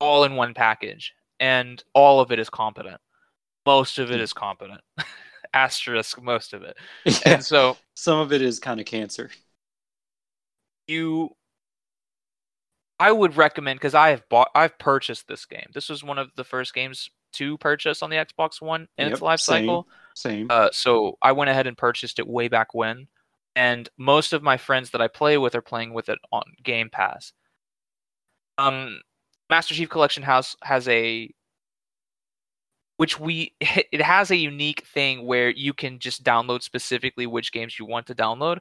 [0.00, 3.00] all in one package and all of it is competent.
[3.66, 4.80] Most of it is competent.
[5.54, 6.78] Asterisk most of it.
[7.04, 9.30] Yeah, and so some of it is kind of cancer.
[10.88, 11.30] You
[12.98, 15.66] I would recommend because I have bought I've purchased this game.
[15.74, 19.20] This was one of the first games to purchase on the Xbox One in its
[19.20, 19.62] Yep, life same.
[19.62, 19.88] cycle.
[20.14, 20.46] Same.
[20.50, 23.08] Uh, so I went ahead and purchased it way back when,
[23.54, 26.88] and most of my friends that I play with are playing with it on Game
[26.90, 27.32] Pass.
[28.56, 29.00] Um,
[29.50, 31.30] Master Chief Collection House has a
[32.96, 37.78] which we it has a unique thing where you can just download specifically which games
[37.78, 38.58] you want to download.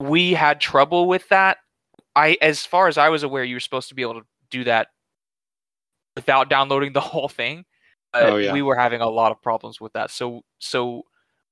[0.00, 1.58] We had trouble with that.
[2.14, 4.64] I as far as I was aware, you were supposed to be able to do
[4.64, 4.88] that
[6.16, 7.64] without downloading the whole thing.
[8.14, 8.52] Uh, Oh, yeah.
[8.52, 10.10] We were having a lot of problems with that.
[10.10, 11.04] So so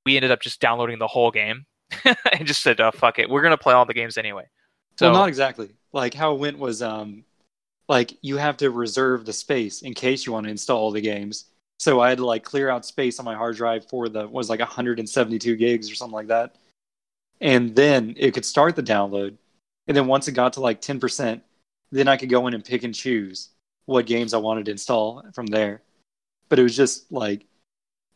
[0.05, 1.65] we ended up just downloading the whole game
[2.05, 4.45] and just said, oh, "Fuck it, we're gonna play all the games anyway."
[4.99, 5.69] So well, not exactly.
[5.93, 7.23] Like how it went was um
[7.87, 11.01] like you have to reserve the space in case you want to install all the
[11.01, 11.45] games.
[11.79, 14.49] So I had to like clear out space on my hard drive for the was
[14.49, 16.55] like 172 gigs or something like that.
[17.39, 19.37] And then it could start the download.
[19.87, 21.41] And then once it got to like 10%,
[21.91, 23.49] then I could go in and pick and choose
[23.85, 25.81] what games I wanted to install from there.
[26.49, 27.45] But it was just like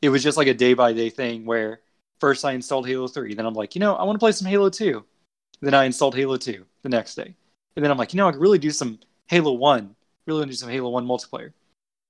[0.01, 1.81] it was just like a day by day thing where
[2.19, 4.47] first I installed Halo 3, then I'm like, you know, I want to play some
[4.47, 5.03] Halo 2.
[5.61, 7.35] Then I installed Halo 2 the next day.
[7.75, 9.95] And then I'm like, you know, I could really do some Halo One.
[10.25, 11.51] Really want to do some Halo One multiplayer.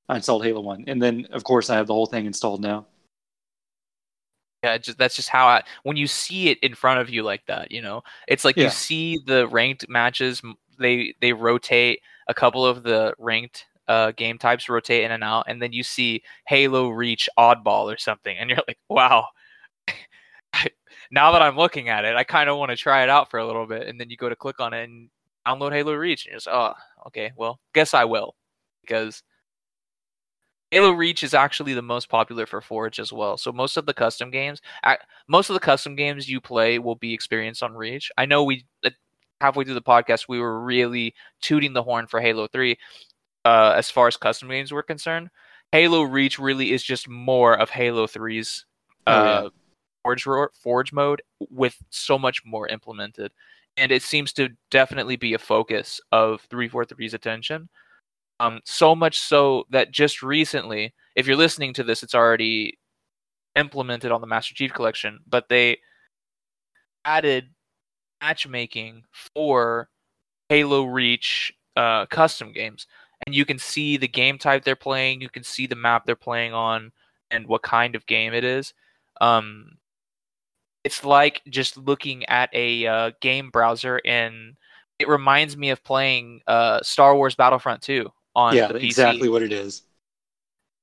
[0.10, 2.86] I installed Halo One, and then of course I have the whole thing installed now.
[4.64, 7.46] Yeah, just that's just how I when you see it in front of you like
[7.48, 8.66] that, you know, it's like Yeah.
[8.66, 10.42] you see the ranked matches.
[10.80, 15.46] They they rotate a couple of the ranked uh, game types rotate in and out,
[15.48, 19.28] and then you see Halo Reach Oddball or something, and you're like, wow.
[21.12, 23.40] now that I'm looking at it, I kind of want to try it out for
[23.40, 25.10] a little bit, and then you go to click on it and
[25.48, 26.74] download Halo Reach, and you're just, oh,
[27.08, 28.36] okay, well, guess I will,
[28.82, 29.24] because
[30.72, 33.38] Halo Reach is actually the most popular for Forge as well.
[33.38, 34.62] So most of the custom games,
[35.28, 38.10] most of the custom games you play will be experienced on Reach.
[38.18, 38.92] I know we uh,
[39.42, 42.78] halfway through the podcast we were really tooting the horn for Halo Three,
[43.44, 45.30] uh, as far as custom games were concerned.
[45.74, 48.66] Halo Reach really is just more of Halo 3's
[49.08, 49.50] Oh, uh, yeah.
[50.04, 53.32] Forge Forge mode with so much more implemented,
[53.78, 57.70] and it seems to definitely be a focus of 343's attention.
[58.42, 62.80] Um, so much so that just recently, if you're listening to this, it's already
[63.56, 65.78] implemented on the Master Chief Collection, but they
[67.06, 67.52] added
[68.20, 69.04] matchmaking
[69.36, 69.90] for
[70.50, 72.88] Halo Reach uh, custom games,
[73.28, 76.16] and you can see the game type they're playing, you can see the map they're
[76.16, 76.92] playing on,
[77.30, 78.74] and what kind of game it is.
[79.22, 79.78] Um,
[80.84, 84.56] it's like just looking at a uh, game browser, and
[84.98, 89.30] it reminds me of playing uh, Star Wars Battlefront 2 on yeah, the PC exactly
[89.30, 89.84] what it is.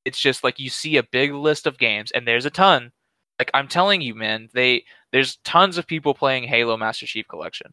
[0.05, 2.93] it's just like you see a big list of games and there's a ton.
[3.39, 7.73] Like i'm telling you man they there's tons of people playing halo master chief collection.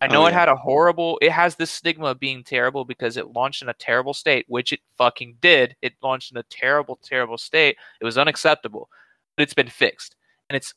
[0.00, 2.84] I oh, know Oh, it had a horrible it has this stigma of being terrible
[2.84, 5.76] because it launched in a terrible state which it fucking did.
[5.82, 7.76] It launched in a terrible terrible state.
[8.00, 8.88] It was unacceptable
[9.36, 10.16] but it's been fixed
[10.48, 10.74] and it's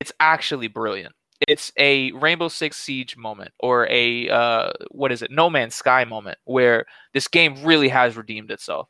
[0.00, 1.14] it's actually brilliant
[1.48, 6.04] it's a rainbow six siege moment or a uh what is it no man's sky
[6.04, 8.88] moment where this game really has redeemed itself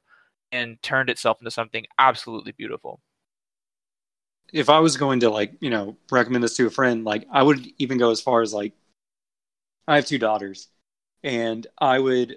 [0.53, 3.01] and turned itself into something absolutely beautiful.
[4.53, 7.43] If I was going to like, you know, recommend this to a friend, like I
[7.43, 8.75] would even go as far as like
[9.89, 10.69] I have two daughters
[11.25, 12.37] and I would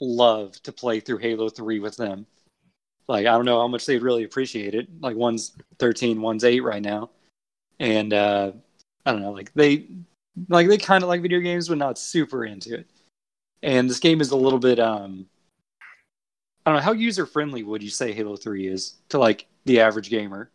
[0.00, 2.26] love to play through Halo 3 with them.
[3.08, 4.88] Like I don't know how much they'd really appreciate it.
[5.00, 7.10] Like one's 13, one's 8 right now.
[7.80, 8.52] And uh
[9.06, 9.86] I don't know, like they
[10.48, 12.86] like they kind of like video games but not super into it.
[13.62, 15.26] And this game is a little bit um
[16.64, 19.80] I don't know how user friendly would you say Halo 3 is to like the
[19.80, 20.50] average gamer?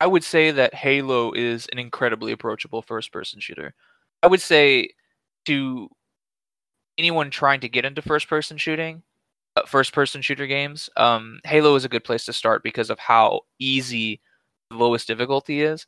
[0.00, 3.74] I would say that Halo is an incredibly approachable first person shooter.
[4.22, 4.90] I would say
[5.46, 5.88] to
[6.98, 9.02] anyone trying to get into first person shooting,
[9.56, 12.98] uh, first person shooter games, um, Halo is a good place to start because of
[12.98, 14.20] how easy
[14.70, 15.86] the lowest difficulty is.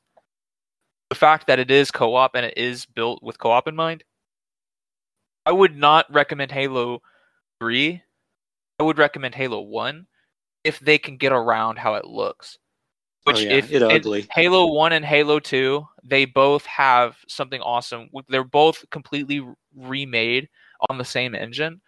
[1.11, 3.77] The fact that it is co op and it is built with co op in
[3.77, 4.05] mind.
[5.45, 7.03] I would not recommend Halo
[7.61, 8.03] 3.
[8.79, 10.07] I would recommend Halo 1
[10.65, 12.59] if they can get around how it looks.
[13.25, 14.27] Which oh, yeah, if it ugly.
[14.33, 18.09] Halo 1 and Halo 2, they both have something awesome.
[18.29, 19.45] They're both completely
[19.77, 20.49] remade
[20.89, 21.81] on the same engine.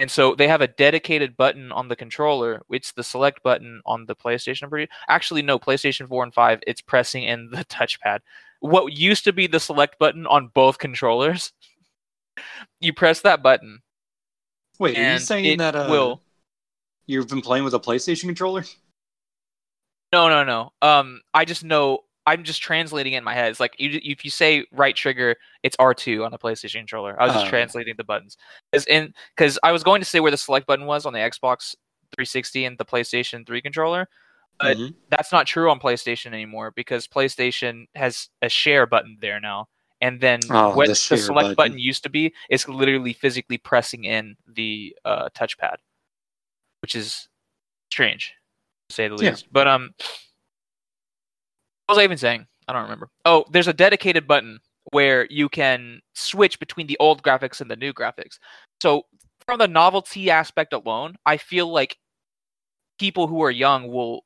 [0.00, 2.62] And so they have a dedicated button on the controller.
[2.70, 4.86] It's the select button on the PlayStation.
[5.08, 8.20] Actually, no, PlayStation 4 and 5, it's pressing in the touchpad.
[8.60, 11.52] What used to be the select button on both controllers,
[12.80, 13.82] you press that button.
[14.78, 16.22] Wait, are you saying that uh, will-
[17.06, 18.64] you've been playing with a PlayStation controller?
[20.12, 20.72] No, no, no.
[20.80, 22.04] Um, I just know.
[22.28, 23.50] I'm just translating it in my head.
[23.50, 27.20] It's like you, if you say right trigger, it's R2 on the PlayStation controller.
[27.20, 27.50] I was just Oh.
[27.50, 28.36] translating the buttons.
[28.72, 31.74] Because I was going to say where the select button was on the Xbox
[32.14, 34.08] 360 and the PlayStation 3 controller.
[34.60, 34.94] But- Mhm.
[35.08, 39.68] That's not true on PlayStation anymore because PlayStation has a share button there now.
[40.00, 41.54] And then Oh, what the the, select button.
[41.54, 41.78] button.
[41.78, 45.76] used to be is literally physically pressing in the uh, touchpad,
[46.82, 47.28] which is
[47.90, 48.34] strange
[48.90, 49.30] to say the Yeah.
[49.30, 49.46] least.
[49.50, 49.94] But um,
[51.88, 52.46] what was I even saying?
[52.68, 53.08] I don't remember.
[53.24, 54.60] Oh, there's a dedicated button
[54.92, 58.38] where you can switch between the old graphics and the new graphics.
[58.82, 59.06] So
[59.46, 61.96] from the novelty aspect alone, I feel like
[62.98, 64.24] people who are young will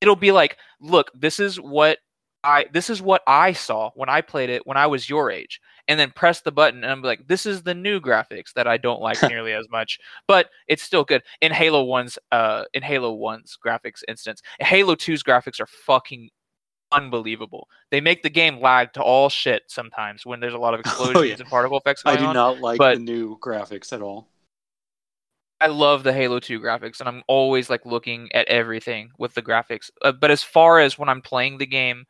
[0.00, 1.98] it'll be like, look, this is what
[2.42, 5.60] I this is what I saw when I played it when I was your age.
[5.86, 8.76] And then press the button and I'm like, this is the new graphics that I
[8.76, 10.00] don't like nearly as much.
[10.26, 11.22] But it's still good.
[11.40, 16.30] In Halo 1's uh in Halo 1's graphics instance, Halo 2's graphics are fucking
[16.92, 17.68] unbelievable.
[17.90, 21.16] They make the game lag to all shit sometimes when there's a lot of explosions
[21.16, 21.34] Oh, yeah.
[21.38, 22.34] and particle effects I do on.
[22.34, 24.28] not like the new graphics at all.
[25.60, 29.40] I love the Halo 2 graphics, and I'm always like looking at everything with the
[29.42, 29.90] graphics.
[30.02, 32.04] Uh, but as far as when I'm playing the game,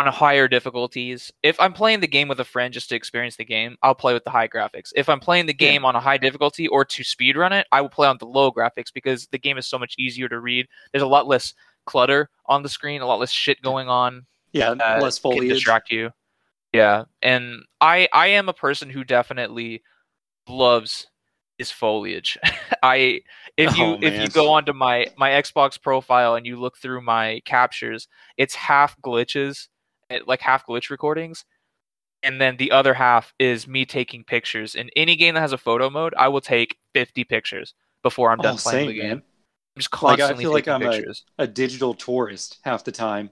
[0.00, 1.30] on higher difficulties.
[1.42, 4.14] If I'm playing the game with a friend just to experience the game, I'll play
[4.14, 4.92] with the high graphics.
[4.96, 5.68] If I'm playing the Yeah.
[5.72, 8.50] game on a high difficulty or to speedrun it, I will play on the low
[8.50, 10.66] graphics because the game is so much easier to read.
[10.92, 11.52] There's a lot less
[11.86, 15.48] clutter on the screen, a lot less shit going on Yeah, that less can foliage.
[15.48, 16.10] distract you.
[16.72, 19.82] Yeah, and I I am a person who definitely
[20.48, 21.06] loves
[21.58, 22.38] his foliage.
[22.82, 23.20] I
[23.56, 27.02] if you Oh, if you go onto my my Xbox profile and you look through
[27.02, 29.68] my captures, it's half glitches,
[30.10, 31.44] eh, like half glitch recordings,
[32.22, 34.74] and then the other half is me taking pictures.
[34.74, 38.40] In any game that has a photo mode, I will take 50 pictures before I'm
[38.40, 39.08] done Oh, playing same, the game.
[39.16, 39.22] man.
[39.76, 41.04] I'm just Like, I feel like I'm a-
[41.38, 43.30] A digital tourist half the time,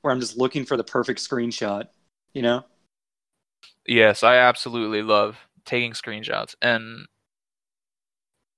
[0.00, 1.88] where I'm just looking for the perfect screenshot.
[2.34, 2.64] You know?
[3.86, 7.06] Yes, I absolutely love taking screenshots, and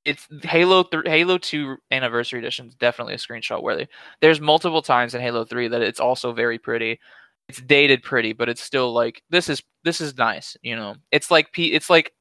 [0.05, 3.87] it's Halo th- Halo Two Anniversary Edition is definitely a screenshot worthy.
[4.21, 7.01] There's multiple times in Halo Three that it's also very pretty.
[7.49, 10.57] It's dated pretty, but it's still like this is this is nice.
[10.63, 12.13] You know, it's like P, it's like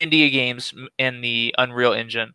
[0.00, 2.34] India games in the Unreal Engine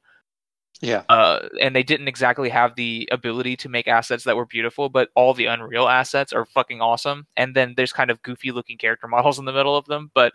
[0.82, 1.04] Yeah.
[1.10, 5.10] uh, and they didn't exactly have the ability to make assets that were beautiful, but
[5.16, 7.26] all the Unreal assets are fucking awesome.
[7.38, 10.34] And then there's kind of goofy looking character models in the middle of them, but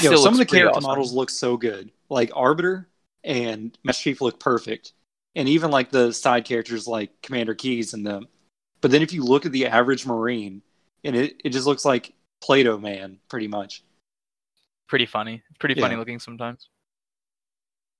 [0.00, 0.84] Yo, some of the character awesome.
[0.84, 1.90] models look so good.
[2.08, 2.88] Like Arbiter
[3.24, 4.92] and Master Chief look perfect.
[5.34, 8.26] And even like the side characters like Commander Keyes and them.
[8.80, 10.62] But then if you look at the average Marine,
[11.04, 13.82] and it, it just looks like Play-Doh Man, pretty much.
[14.88, 15.98] pretty funny, pretty funny Yeah.
[15.98, 16.68] looking sometimes.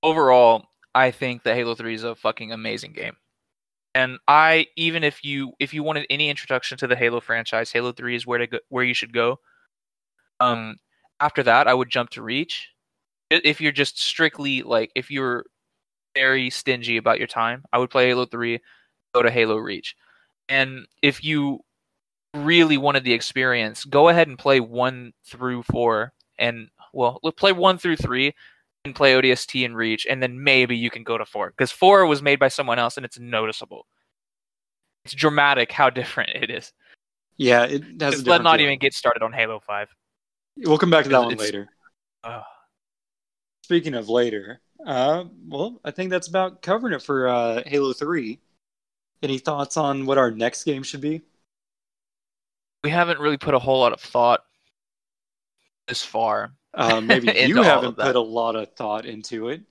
[0.03, 3.17] Overall, I think that Halo 3 is a fucking amazing game.
[3.95, 7.93] And I even if you if you wanted any introduction to the Halo franchise, Halo
[7.93, 9.41] 3 is where to go, where you should go.
[10.41, 10.77] Um
[11.21, 12.71] after that, I would jump to Reach.
[13.31, 15.47] If you're just strictly like if you're
[16.15, 18.61] very stingy about your time, I would play Halo 3,
[19.15, 19.97] go to Halo Reach.
[20.49, 21.61] And if you
[22.35, 27.79] really wanted the experience, go ahead and play 1 through 4 and well, play 1
[27.79, 28.35] through 3
[28.85, 32.07] and play ODST and Reach, and then maybe you can go to four because four
[32.07, 33.87] was made by someone else and it's noticeable.
[35.05, 36.73] It's dramatic how different it is.
[37.37, 38.73] Yeah, it has a let different not feeling.
[38.73, 39.89] even get started on Halo Five.
[40.57, 41.69] We'll come back to that one later.
[42.25, 42.43] Ugh.
[43.63, 48.41] Speaking of later, uh, well, I think that's about covering it for uh, Halo 3.
[49.23, 51.23] Any thoughts on what our next game should be?
[52.85, 54.45] we haven't really put a whole lot of thought
[55.87, 56.53] this far.
[56.75, 59.63] Uh, maybe you haven't put a lot of thought into it.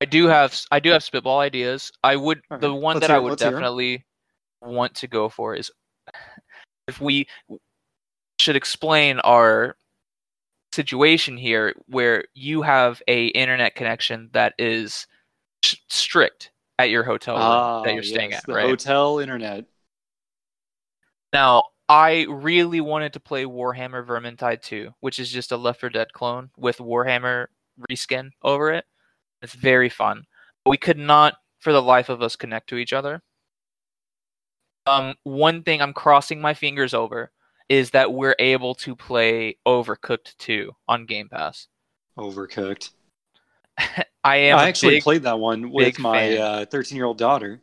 [0.00, 1.92] I do have I do have spitball ideas.
[2.02, 4.06] I would All the one let's that I hear would definitely
[4.62, 5.70] want to go for is
[6.88, 7.26] if we
[8.38, 9.76] should explain our
[10.72, 15.06] situation here where you have a internet connection that is
[15.64, 18.66] s- strict at your hotel Ah, that you're staying yes, at, the right?
[18.68, 19.66] hotel internet.
[21.32, 25.90] Now, I really wanted to play Warhammer Vermintide 2, which is just a Left 4
[25.90, 27.46] Dead clone with Warhammer
[27.90, 28.84] reskin over it.
[29.42, 30.24] It's very fun.
[30.64, 33.22] But we could not, for the life of us, connect to each other.
[34.86, 37.32] Um, one thing I'm crossing my fingers over
[37.68, 41.66] is that we're able to play Overcooked 2 on Game Pass.
[42.16, 42.90] Overcooked.
[44.22, 46.40] I am I actually big- played that one with my fan.
[46.40, 47.60] uh, 13 year old daughter,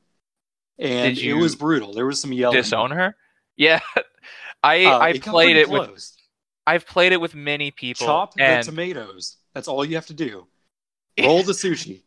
[0.77, 1.93] and it was brutal.
[1.93, 2.57] There was some yelling.
[2.57, 3.15] disown her.
[3.55, 3.79] Yeah,
[4.63, 6.11] I Uh, I it played it with.
[6.65, 8.07] I've played it with many people.
[8.07, 9.37] Chop and the tomatoes.
[9.53, 10.47] That's all you have to do.
[11.19, 12.03] Roll the sushi.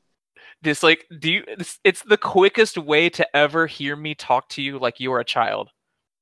[0.62, 4.62] this like do you it's, it's the quickest way to ever hear me talk to
[4.62, 5.70] you like you're a child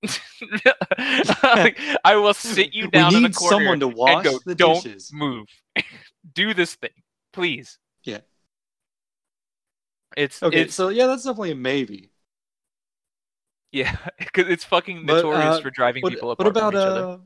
[1.42, 4.54] Like, i will sit you down we in the corner someone to and go the
[4.54, 5.10] don't dishes.
[5.12, 5.46] move
[6.32, 6.90] do this thing
[7.32, 8.20] please Yeah.
[10.16, 12.10] it's Okay, it's so yeah, that's definitely a maybe.
[13.72, 16.80] Yeah because it's fucking But, notorious uh, for driving What, people what apart about from
[16.80, 17.18] each other uh?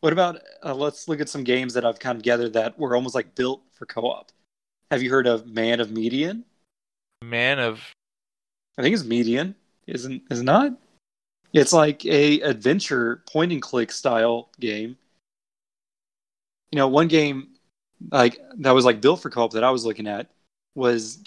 [0.00, 2.94] What about uh, let's look at some games that I've kind of gathered that were
[2.94, 4.30] almost like built for co-op.
[4.92, 6.44] Have you heard of Man of Median?
[7.22, 7.82] man of
[8.78, 9.54] I think it's Median,
[9.86, 10.72] isn't is it not?
[11.52, 14.96] It's like a adventure point and click style game.
[16.70, 17.48] You know, one game
[18.12, 20.30] like that was like built for co-op that I was looking at
[20.74, 21.22] was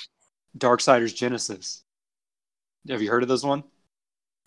[0.58, 1.84] Darksiders Genesis.
[2.88, 3.64] Have you heard of this one?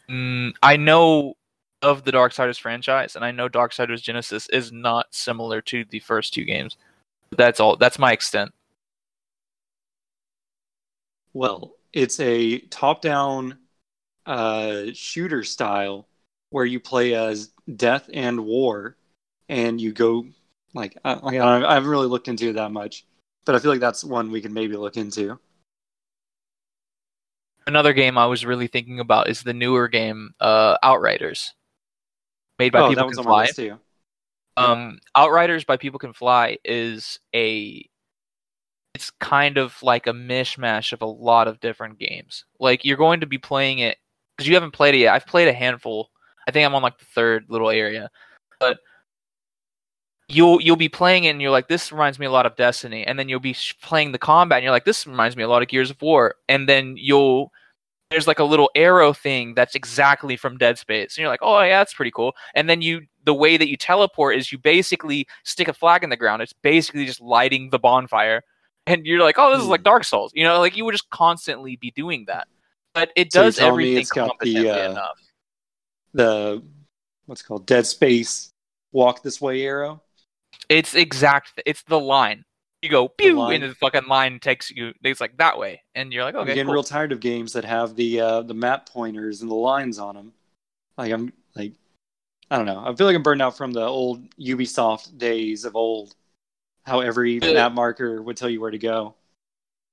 [0.08, 1.34] Mm, i know
[1.82, 6.32] of the darksiders franchise and i know darksiders genesis is not similar to the first
[6.32, 6.76] two games
[7.36, 8.52] that's all that's my extent
[11.34, 13.58] Well, it's a top-down
[14.24, 16.08] uh, shooter style
[16.50, 18.96] where you play as Death and War,
[19.48, 20.26] and you go
[20.74, 23.04] like I, I I haven't really looked into it that much,
[23.44, 25.38] but I feel like that's one we can maybe look into.
[27.66, 31.54] Another game I was really thinking about is the newer game, uh, Outriders.
[32.58, 33.46] made by oh, People Can Fly.
[33.46, 33.78] too.
[34.56, 37.84] Um, Outriders by People Can Fly is a.
[38.94, 42.44] It's kind of like a mishmash of a lot of different games.
[42.60, 43.98] Like you're going to be playing it
[44.36, 45.14] because you haven't played it yet.
[45.14, 46.10] I've played a handful.
[46.46, 48.08] I think I'm on like the third little area,
[48.60, 48.78] but
[50.34, 53.06] you'll you'll be playing it and you're like, this reminds me a lot of Destiny,
[53.06, 55.48] and then you'll be sh- playing the combat and you're like, this reminds me a
[55.48, 57.52] lot of Gears of War, and then you'll
[58.10, 61.60] there's like a little arrow thing that's exactly from Dead Space, and you're like, oh
[61.62, 62.34] yeah, that's pretty cool.
[62.54, 66.10] And then you the way that you teleport is you basically stick a flag in
[66.10, 66.42] the ground.
[66.42, 68.42] It's basically just lighting the bonfire,
[68.86, 69.84] and you're like, oh, this is like Hmm.
[69.84, 70.32] Dark Souls.
[70.34, 72.48] You know, like you would just constantly be doing that.
[72.92, 75.20] But it does me everything it's the, uh, enough.
[76.12, 76.62] The
[77.26, 78.52] what's it called Dead Space
[78.92, 80.03] walk this way arrow.
[80.68, 81.60] It's exact.
[81.66, 82.44] It's the line.
[82.82, 83.62] You go pew, line.
[83.62, 84.92] and the fucking line takes you.
[85.02, 86.74] It's like that way, and you're like, I'm okay, getting cool.
[86.74, 90.14] real tired of games that have the uh, the map pointers and the lines on
[90.14, 90.32] them.
[90.98, 91.72] Like I'm like
[92.50, 92.82] I don't know.
[92.84, 96.14] I feel like I'm burned out from the old Ubisoft days of old.
[96.84, 99.14] How every map marker would tell you where to go.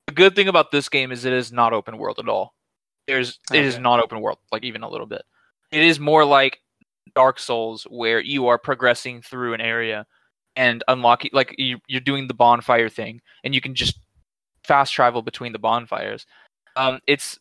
[0.07, 2.53] the good thing about this game is it is not open world at all.
[3.07, 5.23] There's it is not open world, like even a little bit.
[5.71, 6.59] It is more like
[7.15, 10.05] Dark Souls, where you are progressing through an area
[10.55, 13.99] and unlocking, like you, you're doing the bonfire thing, and you can just
[14.63, 16.25] fast travel between the bonfires.
[16.75, 17.39] Um, it's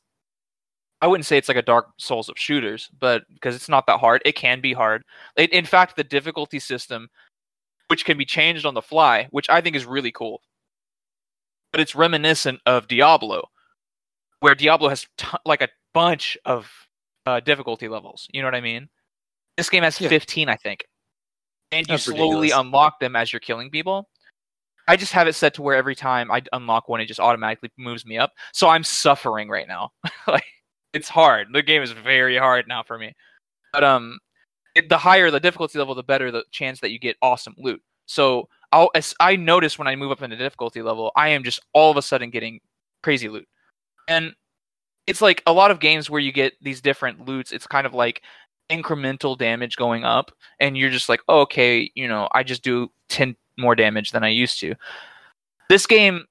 [1.03, 4.01] I wouldn't say it's like a Dark Souls of shooters, but because it's not that
[4.01, 5.03] hard, it can be hard.
[5.37, 7.09] It, in fact, the difficulty system,
[7.89, 10.43] which can be changed on the fly, which I think is really cool,
[11.73, 13.49] but it's reminiscent of Diablo,
[14.41, 16.71] where Diablo has t- like a bunch of
[17.25, 18.29] uh, difficulty levels.
[18.33, 18.89] You know what I mean?
[19.57, 20.09] This game has Yeah.
[20.09, 20.85] 15, I think,
[21.73, 22.67] and you That's slowly ridiculous.
[22.67, 24.09] unlock them as you're killing people.
[24.89, 27.71] I just have it set to where every time I unlock one, it just automatically
[27.79, 28.33] moves me up.
[28.53, 29.93] So I'm suffering right now.
[30.27, 30.45] like
[30.93, 31.49] it's hard.
[31.53, 33.15] The game is very hard now for me.
[33.73, 34.19] But um,
[34.75, 37.81] it, the higher the difficulty level, the better the chance that you get awesome loot.
[38.07, 41.45] So I'll as I notice when I move up in the difficulty level, I am
[41.45, 42.61] just all of a sudden getting
[43.03, 43.47] crazy loot,
[44.09, 44.35] and
[45.07, 47.53] it's like a lot of games where you get these different loots.
[47.53, 48.23] It's kind of like
[48.71, 52.91] incremental damage going up, and you're just like, oh, okay, you know, I just do
[53.09, 54.75] ten more damage than I used to.
[55.69, 56.25] This game,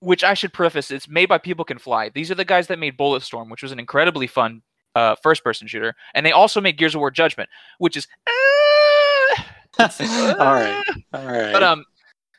[0.00, 2.10] which I should preface, it's made by People Can Fly.
[2.10, 4.62] These are the guys that made Bulletstorm, which was an incredibly fun
[4.94, 7.48] uh, first-person shooter, and they also made Gears of War Judgment,
[7.78, 8.06] which is.
[8.26, 9.42] eh,
[10.38, 10.82] all right,
[11.12, 11.52] all right.
[11.52, 11.84] but um,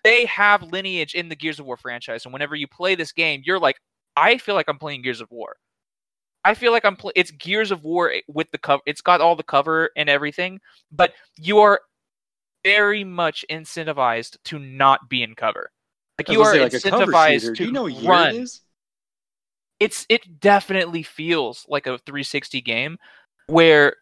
[0.03, 3.41] they have lineage in the Gears of War franchise, and whenever you play this game,
[3.45, 3.77] you're like,
[4.15, 5.55] I feel like I'm playing Gears of War.
[6.43, 8.81] I feel like I'm pl- it's Gears of War eh, with the cover.
[8.85, 10.59] It's got all the cover and everything,
[10.91, 11.81] but you are
[12.63, 15.71] very much incentivized to not be in cover.
[16.17, 18.35] Like you are say, like incentivized to you know run.
[18.35, 18.61] it is?
[19.79, 22.97] It's it definitely feels like a 360 game
[23.47, 23.95] where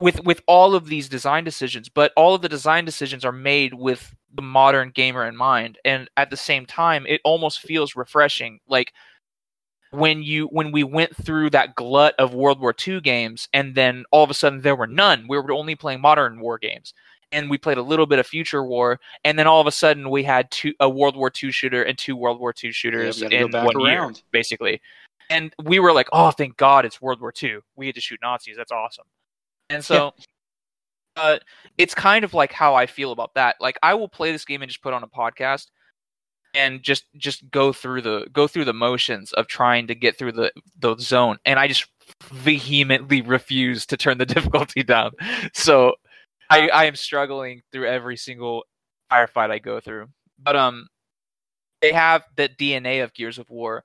[0.00, 3.74] with with all of these design decisions, but all of the design decisions are made
[3.74, 8.60] with the modern gamer in mind, and at the same time, it almost feels refreshing.
[8.68, 8.92] Like
[9.90, 14.04] when you when we went through that glut of World War II games, and then
[14.10, 15.26] all of a sudden there were none.
[15.28, 16.92] We were only playing modern war games,
[17.32, 20.10] and we played a little bit of Future War, and then all of a sudden
[20.10, 23.36] we had two a World War II shooter and two World War II shooters gotta
[23.36, 24.22] in one year, around.
[24.30, 24.80] basically.
[25.30, 27.58] And we were like, "Oh, thank God, it's World War II.
[27.76, 28.56] We get to shoot Nazis.
[28.56, 29.04] That's awesome."
[29.68, 30.14] And so,
[31.16, 31.38] uh,
[31.76, 33.56] it's kind of like how I feel about that.
[33.60, 35.66] Like, I will play this game and just put on a podcast
[36.54, 40.32] and just just go through the go through the motions of trying to get through
[40.32, 41.86] the the zone, and I just
[42.30, 45.12] vehemently refuse to turn the difficulty down.
[45.54, 45.94] So,
[46.50, 48.64] I I am struggling through every single
[49.10, 50.08] firefight I go through.
[50.38, 50.86] But um,
[51.80, 53.84] they have the DNA of Gears of War,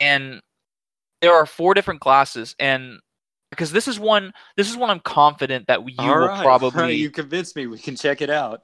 [0.00, 0.40] and
[1.20, 3.00] there are four different classes, and
[3.50, 6.80] because this is one, this is one I'm confident that you All will right, probably.
[6.80, 7.66] right, you convinced me.
[7.66, 8.62] We can check it out.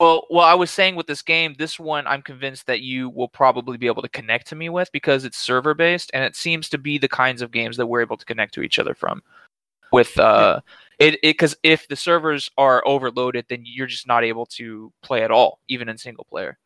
[0.00, 3.28] Well, well, I was saying with this game, this one I'm convinced that you will
[3.28, 6.70] probably be able to connect to me with because it's server based, and it seems
[6.70, 9.22] to be the kinds of games that we're able to connect to each other from.
[9.92, 10.60] With uh,
[10.98, 15.22] it it because if the servers are overloaded, then you're just not able to play
[15.22, 16.58] at all, even in single player.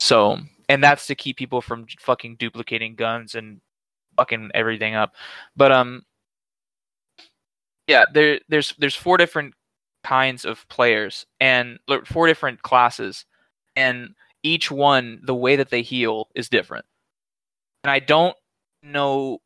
[0.00, 0.38] So,
[0.68, 3.60] and that's to keep people from fucking duplicating guns and
[4.16, 5.14] fucking everything up.
[5.54, 6.02] But um,
[7.86, 9.54] yeah, there there's there's four different
[10.04, 13.24] kinds of players and four different classes,
[13.74, 16.84] and each one the way that they heal is different.
[17.82, 18.36] And I don't
[18.82, 19.40] know.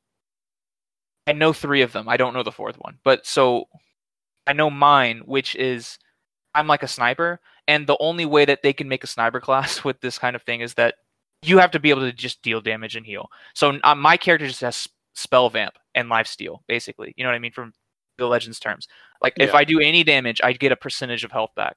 [1.27, 2.09] I know three of them.
[2.09, 3.69] I don't know the fourth one, but so
[4.47, 5.99] I know mine, which is
[6.55, 9.85] I'm like a sniper, and the only way that they can make a sniper class
[9.85, 10.97] with this kind of thing is that
[11.43, 13.29] you have to be able to just deal damage and heal.
[13.55, 17.15] So uh, my character just has spell vamp and life steal, basically.
[17.17, 17.53] You know what I mean?
[17.53, 17.73] From
[18.19, 18.87] the Legends terms.
[19.23, 21.77] Like if I do any damage, I get a percentage of health back.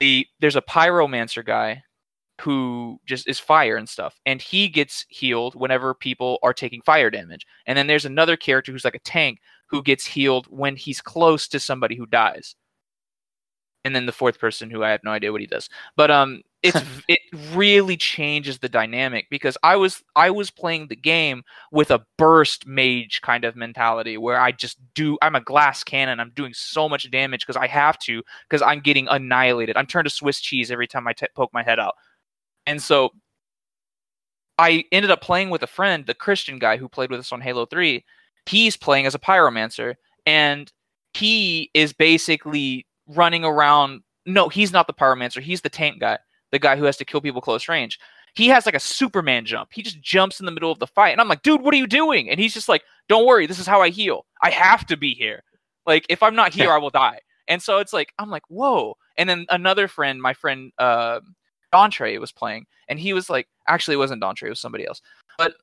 [0.00, 1.82] The there's a pyromancer guy
[2.40, 7.10] who just is fire and stuff, and he gets healed whenever people are taking fire
[7.10, 7.46] damage.
[7.66, 9.38] And then there's another character who's like a tank
[9.68, 12.54] who gets healed when he's close to somebody who dies.
[13.84, 15.68] And then the fourth person who I have no idea what he does.
[15.96, 17.20] But um it's it
[17.52, 22.66] really changes the dynamic because I was I was playing the game with a burst
[22.66, 26.18] mage kind of mentality where I just do I'm a glass cannon.
[26.18, 29.76] I'm doing so much damage because I have to because I'm getting annihilated.
[29.76, 31.94] I'm turned to Swiss cheese every time I t- poke my head out.
[32.66, 33.10] And so
[34.58, 37.40] I ended up playing with a friend the Christian guy who played with us on
[37.40, 38.04] Halo 3
[38.46, 39.94] he's playing as a pyromancer
[40.26, 40.70] and
[41.14, 45.40] he is basically running around no he's not the pyromancer.
[45.40, 46.18] He's the tank guy
[46.54, 47.98] the guy who has to kill people close range
[48.34, 49.70] he has like a Superman jump.
[49.72, 51.10] He just jumps in the middle of the fight.
[51.10, 52.28] And I'm like, dude, what are you doing?
[52.28, 54.26] And he's just like, don't worry, this is how I heal.
[54.42, 55.44] I have to be here.
[55.86, 57.20] Like, if I'm not here, I will die.
[57.46, 58.96] And so it's like, I'm like, whoa.
[59.16, 61.20] And then another friend, my friend uh
[61.72, 65.02] Dontre was playing, and he was like, actually it wasn't Dontre, it was somebody else.
[65.38, 65.54] But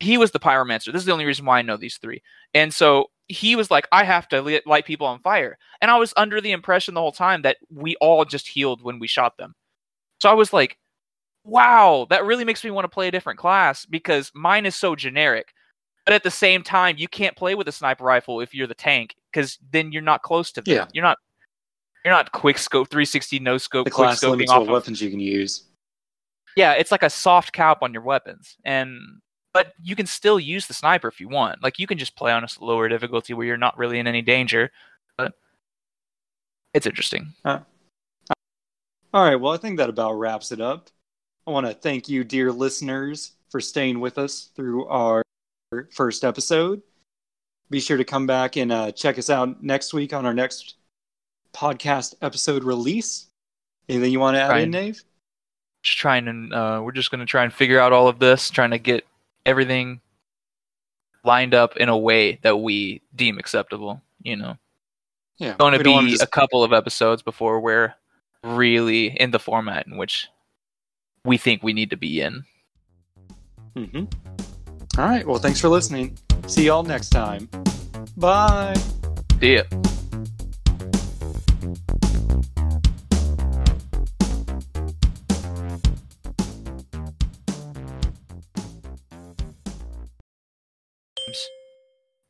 [0.00, 0.92] he was the pyromancer.
[0.92, 2.22] This is the only reason why I know these three.
[2.54, 5.58] And so he was like, I have to light people on fire.
[5.80, 8.98] And I was under the impression the whole time that we all just healed when
[8.98, 9.54] we shot them.
[10.22, 10.78] So I was like,
[11.42, 14.94] wow, that really makes me want to play a different class because mine is so
[14.94, 15.48] generic.
[16.06, 18.74] But at the same time, you can't play with a sniper rifle if you're the
[18.74, 20.72] tank because then you're not close to them.
[20.76, 20.86] Yeah.
[20.92, 21.18] You're not.
[22.04, 24.60] You're not quick scope 360 no scope The quick class limits off.
[24.60, 25.64] what Of, weapons you can use.
[26.56, 28.96] yeah, it's like a soft cap on your weapons, and
[29.52, 31.64] but you can still use the sniper if you want.
[31.64, 34.22] Like you can just play on a lower difficulty where you're not really in any
[34.22, 34.70] danger.
[35.18, 35.32] But
[36.74, 37.32] it's interesting.
[37.44, 37.58] Uh,
[39.14, 40.88] All right, well, I think that about wraps it up.
[41.46, 45.22] I want to thank you, dear listeners, for staying with us through our
[45.92, 46.82] first episode.
[47.68, 50.76] Be sure to come back and uh, check us out next week on our next
[51.54, 53.26] podcast episode release.
[53.88, 54.62] Anything you want to add Right.
[54.62, 55.02] in, Nave?
[55.82, 58.50] just trying and uh, we're just going to try and figure out all of this
[58.50, 59.04] trying to get
[59.44, 60.00] everything
[61.24, 64.56] lined up in a way that we deem acceptable you know
[65.38, 67.94] Yeah, going to we don't wanna be a couple of episodes before we're
[68.44, 70.28] really in the format in which
[71.24, 72.44] we think we need to be in
[73.76, 74.12] Mhm.
[74.98, 76.18] All right, well, thanks for listening.
[76.46, 77.48] See y'all next time.
[78.16, 78.74] Bye.
[79.40, 79.62] see ya.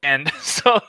[0.03, 0.81] and so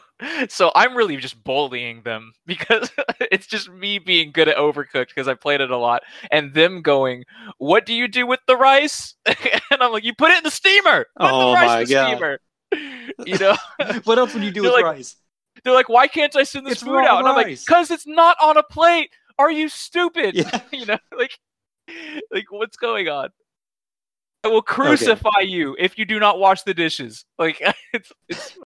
[0.49, 2.89] so i'm really just bullying them because
[3.31, 6.81] it's just me being good at overcooked because i played it a lot and them
[6.81, 7.23] going
[7.57, 9.15] what do you do with the rice?
[9.71, 11.05] And i'm like you put it in the steamer.
[11.19, 12.07] Put Oh the rice my in the God.
[12.17, 12.39] steamer.
[13.25, 13.55] You know?
[14.05, 15.15] What else would you do They're with like- rice?
[15.63, 17.19] they're like why can't i send this It's food out?
[17.19, 19.09] And i'm like because it's not on a plate.
[19.39, 20.35] Are you stupid?
[20.35, 20.61] Yeah.
[20.71, 20.97] you know?
[21.17, 21.31] Like
[22.31, 23.29] like what's going on?
[24.45, 27.23] I will crucify you if you do not wash the dishes.
[27.39, 27.61] Like
[27.93, 28.57] it's it's